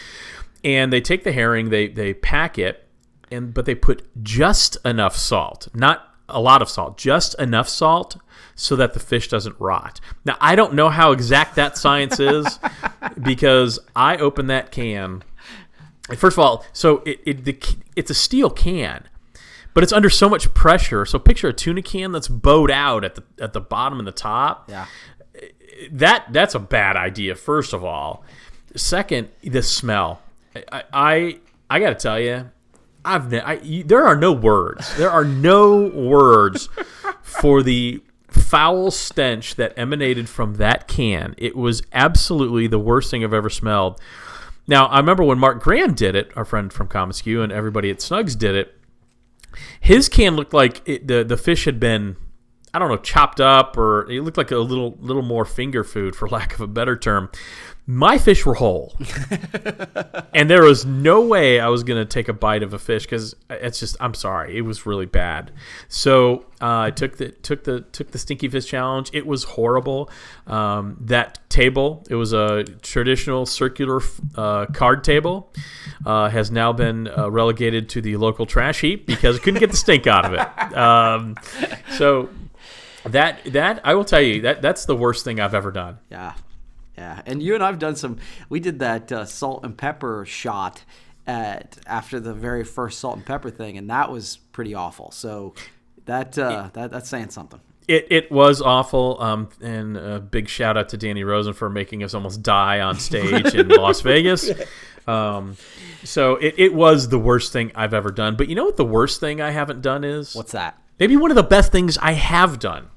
And 0.64 0.92
they 0.92 1.00
take 1.00 1.22
the 1.22 1.32
herring, 1.32 1.70
they 1.70 1.88
they 1.88 2.14
pack 2.14 2.58
it, 2.58 2.87
and 3.30 3.52
but 3.54 3.64
they 3.64 3.74
put 3.74 4.06
just 4.22 4.76
enough 4.84 5.16
salt, 5.16 5.68
not 5.74 6.14
a 6.28 6.40
lot 6.40 6.62
of 6.62 6.68
salt, 6.68 6.98
just 6.98 7.38
enough 7.40 7.68
salt 7.68 8.16
so 8.54 8.76
that 8.76 8.92
the 8.92 9.00
fish 9.00 9.28
doesn't 9.28 9.56
rot. 9.58 10.00
Now 10.24 10.36
I 10.40 10.54
don't 10.54 10.74
know 10.74 10.90
how 10.90 11.12
exact 11.12 11.56
that 11.56 11.78
science 11.78 12.20
is 12.20 12.58
because 13.22 13.78
I 13.94 14.16
opened 14.16 14.50
that 14.50 14.70
can. 14.70 15.22
First 16.16 16.36
of 16.36 16.38
all, 16.38 16.64
so 16.72 17.02
it, 17.04 17.20
it 17.24 17.44
the, 17.44 17.58
it's 17.94 18.10
a 18.10 18.14
steel 18.14 18.50
can 18.50 19.08
but 19.78 19.84
it's 19.84 19.92
under 19.92 20.10
so 20.10 20.28
much 20.28 20.52
pressure. 20.54 21.04
So 21.04 21.20
picture 21.20 21.46
a 21.46 21.52
tuna 21.52 21.82
can 21.82 22.10
that's 22.10 22.26
bowed 22.26 22.68
out 22.68 23.04
at 23.04 23.14
the 23.14 23.22
at 23.40 23.52
the 23.52 23.60
bottom 23.60 24.00
and 24.00 24.08
the 24.08 24.12
top. 24.12 24.68
Yeah. 24.68 24.86
That 25.92 26.26
that's 26.32 26.56
a 26.56 26.58
bad 26.58 26.96
idea. 26.96 27.36
First 27.36 27.72
of 27.72 27.84
all, 27.84 28.24
second, 28.74 29.28
the 29.40 29.62
smell. 29.62 30.20
I 30.72 30.82
I, 30.92 31.38
I 31.70 31.78
got 31.78 31.90
to 31.90 31.94
tell 31.94 32.18
you, 32.18 32.50
I've 33.04 33.30
ne- 33.30 33.40
I, 33.40 33.54
you, 33.54 33.84
there 33.84 34.04
are 34.04 34.16
no 34.16 34.32
words. 34.32 34.96
There 34.96 35.10
are 35.10 35.24
no 35.24 35.86
words 35.88 36.68
for 37.22 37.62
the 37.62 38.02
foul 38.28 38.90
stench 38.90 39.54
that 39.56 39.72
emanated 39.76 40.28
from 40.28 40.54
that 40.54 40.88
can. 40.88 41.34
It 41.38 41.56
was 41.56 41.82
absolutely 41.92 42.66
the 42.66 42.78
worst 42.78 43.10
thing 43.10 43.24
I've 43.24 43.32
ever 43.32 43.50
smelled. 43.50 44.00
Now 44.66 44.86
I 44.86 44.98
remember 44.98 45.24
when 45.24 45.38
Mark 45.38 45.62
Graham 45.62 45.94
did 45.94 46.14
it, 46.14 46.30
our 46.36 46.44
friend 46.44 46.72
from 46.72 46.88
commonsku, 46.88 47.42
and 47.42 47.50
everybody 47.52 47.90
at 47.90 47.98
Snugz 47.98 48.36
did 48.36 48.54
it 48.54 48.78
his 49.80 50.08
can 50.08 50.36
looked 50.36 50.52
like 50.52 50.82
it, 50.86 51.06
the 51.06 51.24
the 51.24 51.36
fish 51.36 51.64
had 51.64 51.80
been 51.80 52.16
I 52.72 52.78
don't 52.78 52.88
know 52.88 52.96
chopped 52.96 53.40
up 53.40 53.76
or 53.76 54.10
it 54.10 54.22
looked 54.22 54.36
like 54.36 54.50
a 54.50 54.58
little 54.58 54.96
little 55.00 55.22
more 55.22 55.44
finger 55.44 55.84
food 55.84 56.14
for 56.14 56.28
lack 56.30 56.54
of 56.54 56.60
a 56.60 56.66
better 56.66 56.96
term. 56.96 57.30
My 57.90 58.18
fish 58.18 58.44
were 58.44 58.52
whole, 58.52 58.94
and 60.34 60.50
there 60.50 60.62
was 60.62 60.84
no 60.84 61.22
way 61.22 61.58
I 61.58 61.68
was 61.68 61.84
gonna 61.84 62.04
take 62.04 62.28
a 62.28 62.34
bite 62.34 62.62
of 62.62 62.74
a 62.74 62.78
fish 62.78 63.04
because 63.06 63.34
it's 63.48 63.80
just 63.80 63.96
I'm 63.98 64.12
sorry 64.12 64.58
it 64.58 64.60
was 64.60 64.84
really 64.84 65.06
bad. 65.06 65.52
So 65.88 66.44
uh, 66.60 66.80
I 66.80 66.90
took 66.90 67.16
the 67.16 67.30
took 67.30 67.64
the 67.64 67.80
took 67.80 68.10
the 68.10 68.18
stinky 68.18 68.46
fish 68.46 68.66
challenge. 68.66 69.08
It 69.14 69.26
was 69.26 69.44
horrible. 69.44 70.10
Um, 70.46 70.98
that 71.00 71.38
table 71.48 72.04
it 72.10 72.14
was 72.14 72.34
a 72.34 72.64
traditional 72.82 73.46
circular 73.46 74.02
uh, 74.34 74.66
card 74.66 75.02
table 75.02 75.50
uh, 76.04 76.28
has 76.28 76.50
now 76.50 76.74
been 76.74 77.08
uh, 77.08 77.30
relegated 77.30 77.88
to 77.88 78.02
the 78.02 78.18
local 78.18 78.44
trash 78.44 78.82
heap 78.82 79.06
because 79.06 79.36
it 79.36 79.42
couldn't 79.42 79.60
get 79.60 79.70
the 79.70 79.78
stink 79.78 80.06
out 80.06 80.26
of 80.26 80.34
it. 80.34 80.76
Um, 80.76 81.36
so 81.96 82.28
that 83.04 83.42
that 83.46 83.80
I 83.82 83.94
will 83.94 84.04
tell 84.04 84.20
you 84.20 84.42
that 84.42 84.60
that's 84.60 84.84
the 84.84 84.94
worst 84.94 85.24
thing 85.24 85.40
I've 85.40 85.54
ever 85.54 85.70
done. 85.70 86.00
Yeah, 86.10 86.34
yeah. 86.98 87.22
And 87.26 87.42
you 87.42 87.54
and 87.54 87.62
I've 87.62 87.78
done 87.78 87.96
some. 87.96 88.18
We 88.48 88.60
did 88.60 88.80
that 88.80 89.12
uh, 89.12 89.24
salt 89.24 89.64
and 89.64 89.76
pepper 89.76 90.24
shot 90.26 90.84
at 91.26 91.78
after 91.86 92.18
the 92.18 92.34
very 92.34 92.64
first 92.64 92.98
salt 92.98 93.16
and 93.16 93.24
pepper 93.24 93.50
thing, 93.50 93.78
and 93.78 93.88
that 93.90 94.10
was 94.10 94.38
pretty 94.52 94.74
awful. 94.74 95.12
So 95.12 95.54
that 96.06 96.36
uh, 96.36 96.70
that 96.72 96.90
that's 96.90 97.08
saying 97.08 97.30
something. 97.30 97.60
It, 97.86 98.06
it 98.10 98.30
was 98.32 98.60
awful, 98.60 99.16
um, 99.22 99.48
and 99.62 99.96
a 99.96 100.20
big 100.20 100.48
shout 100.48 100.76
out 100.76 100.90
to 100.90 100.98
Danny 100.98 101.24
Rosin 101.24 101.54
for 101.54 101.70
making 101.70 102.02
us 102.02 102.12
almost 102.12 102.42
die 102.42 102.80
on 102.80 102.98
stage 102.98 103.54
in 103.54 103.68
Las 103.68 104.02
Vegas. 104.02 104.50
Um, 105.06 105.56
so 106.04 106.36
it, 106.36 106.54
it 106.58 106.74
was 106.74 107.08
the 107.08 107.18
worst 107.18 107.50
thing 107.50 107.72
I've 107.74 107.94
ever 107.94 108.10
done. 108.10 108.36
But 108.36 108.48
you 108.48 108.56
know 108.56 108.66
what 108.66 108.76
the 108.76 108.84
worst 108.84 109.20
thing 109.20 109.40
I 109.40 109.52
haven't 109.52 109.80
done 109.80 110.04
is? 110.04 110.34
What's 110.34 110.52
that? 110.52 110.78
Maybe 110.98 111.16
one 111.16 111.30
of 111.30 111.36
the 111.36 111.42
best 111.42 111.72
things 111.72 111.96
I 111.96 112.12
have 112.12 112.58
done 112.58 112.88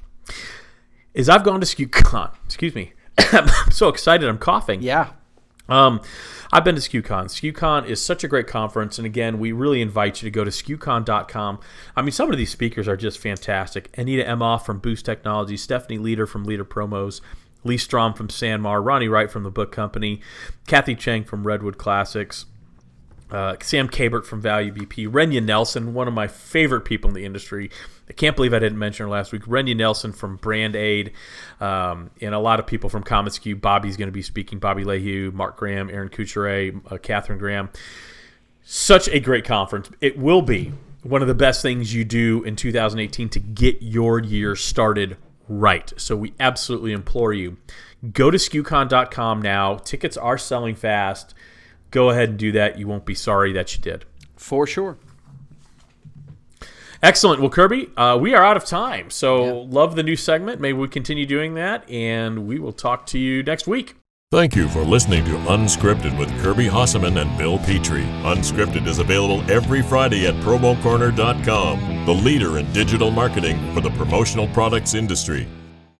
is 1.13 1.29
I've 1.29 1.43
gone 1.43 1.61
to 1.61 1.65
SKUCon. 1.65 2.33
Excuse 2.45 2.75
me. 2.75 2.93
I'm 3.31 3.71
so 3.71 3.87
excited. 3.89 4.27
I'm 4.27 4.37
coughing. 4.37 4.81
Yeah. 4.81 5.11
Um, 5.69 6.01
I've 6.51 6.65
been 6.65 6.75
to 6.75 6.81
SKUCon. 6.81 7.25
SKUCon 7.25 7.87
is 7.87 8.03
such 8.03 8.23
a 8.25 8.27
great 8.27 8.45
conference, 8.45 8.97
and 8.97 9.05
again, 9.05 9.39
we 9.39 9.53
really 9.53 9.81
invite 9.81 10.21
you 10.21 10.27
to 10.27 10.31
go 10.31 10.43
to 10.43 10.51
SKUCon.com. 10.51 11.59
I 11.95 12.01
mean, 12.01 12.11
some 12.11 12.29
of 12.29 12.37
these 12.37 12.49
speakers 12.49 12.89
are 12.89 12.97
just 12.97 13.19
fantastic. 13.19 13.89
Anita 13.97 14.23
Emhoff 14.23 14.65
from 14.65 14.79
Boost 14.79 15.05
Technology, 15.05 15.55
Stephanie 15.55 15.97
Leader 15.97 16.27
from 16.27 16.43
Leader 16.43 16.65
Promos, 16.65 17.21
Lee 17.63 17.77
Strom 17.77 18.13
from 18.13 18.27
Sanmar, 18.27 18.85
Ronnie 18.85 19.07
Wright 19.07 19.31
from 19.31 19.43
the 19.43 19.51
Book 19.51 19.71
Company, 19.71 20.19
Kathy 20.67 20.95
Cheng 20.95 21.23
from 21.23 21.47
Redwood 21.47 21.77
Classics, 21.77 22.45
uh, 23.31 23.55
Sam 23.61 23.87
Kabert 23.87 24.25
from 24.25 24.41
Value 24.41 24.73
BP, 24.73 25.07
Renya 25.07 25.43
Nelson, 25.43 25.93
one 25.93 26.07
of 26.07 26.13
my 26.13 26.27
favorite 26.27 26.81
people 26.81 27.09
in 27.09 27.13
the 27.13 27.25
industry. 27.25 27.71
I 28.09 28.13
can't 28.13 28.35
believe 28.35 28.53
I 28.53 28.59
didn't 28.59 28.77
mention 28.77 29.05
her 29.05 29.09
last 29.09 29.31
week. 29.31 29.43
Renya 29.43 29.75
Nelson 29.75 30.11
from 30.11 30.35
Brand 30.35 30.75
Aid, 30.75 31.13
um, 31.61 32.11
and 32.19 32.35
a 32.35 32.39
lot 32.39 32.59
of 32.59 32.67
people 32.67 32.89
from 32.89 33.03
commonsku. 33.03 33.59
Bobby's 33.59 33.95
going 33.95 34.09
to 34.09 34.13
be 34.13 34.21
speaking. 34.21 34.59
Bobby 34.59 34.83
Lehew, 34.83 35.31
Mark 35.33 35.57
Graham, 35.57 35.89
Aaron 35.89 36.09
Kuchere, 36.09 36.79
uh, 36.91 36.97
Catherine 36.97 37.39
Graham. 37.39 37.69
Such 38.63 39.07
a 39.07 39.19
great 39.19 39.45
conference. 39.45 39.89
It 40.01 40.17
will 40.17 40.41
be 40.41 40.73
one 41.03 41.21
of 41.21 41.27
the 41.27 41.33
best 41.33 41.61
things 41.61 41.93
you 41.93 42.03
do 42.03 42.43
in 42.43 42.55
2018 42.55 43.29
to 43.29 43.39
get 43.39 43.81
your 43.81 44.19
year 44.19 44.55
started 44.55 45.17
right. 45.47 45.91
So 45.97 46.15
we 46.15 46.33
absolutely 46.39 46.91
implore 46.91 47.33
you 47.33 47.57
go 48.11 48.31
to 48.31 48.37
SKUCon.com 48.37 49.41
now. 49.41 49.75
Tickets 49.77 50.17
are 50.17 50.37
selling 50.37 50.75
fast 50.75 51.33
go 51.91 52.09
ahead 52.09 52.29
and 52.29 52.39
do 52.39 52.51
that. 52.53 52.79
You 52.79 52.87
won't 52.87 53.05
be 53.05 53.15
sorry 53.15 53.53
that 53.53 53.75
you 53.75 53.81
did. 53.81 54.05
For 54.35 54.65
sure. 54.65 54.97
Excellent. 57.03 57.41
Well, 57.41 57.49
Kirby, 57.49 57.89
uh, 57.97 58.17
we 58.17 58.35
are 58.35 58.43
out 58.43 58.57
of 58.57 58.65
time. 58.65 59.09
So, 59.09 59.45
yeah. 59.45 59.65
love 59.69 59.95
the 59.95 60.03
new 60.03 60.15
segment. 60.15 60.61
Maybe 60.61 60.77
we 60.77 60.87
continue 60.87 61.25
doing 61.25 61.55
that, 61.55 61.89
and 61.89 62.45
we 62.45 62.59
will 62.59 62.73
talk 62.73 63.07
to 63.07 63.19
you 63.19 63.41
next 63.43 63.67
week. 63.67 63.95
Thank 64.31 64.55
you 64.55 64.69
for 64.69 64.83
listening 64.83 65.25
to 65.25 65.31
Unscripted 65.31 66.17
with 66.17 66.29
Kirby 66.41 66.67
Hasseman 66.67 67.21
and 67.21 67.37
Bill 67.37 67.57
Petrie. 67.57 68.05
Unscripted 68.23 68.87
is 68.87 68.99
available 68.99 69.41
every 69.51 69.81
Friday 69.81 70.25
at 70.25 70.35
promocorner.com, 70.35 72.05
the 72.05 72.13
leader 72.13 72.57
in 72.57 72.71
digital 72.71 73.11
marketing 73.11 73.73
for 73.73 73.81
the 73.81 73.89
promotional 73.89 74.47
products 74.49 74.93
industry. 74.93 75.47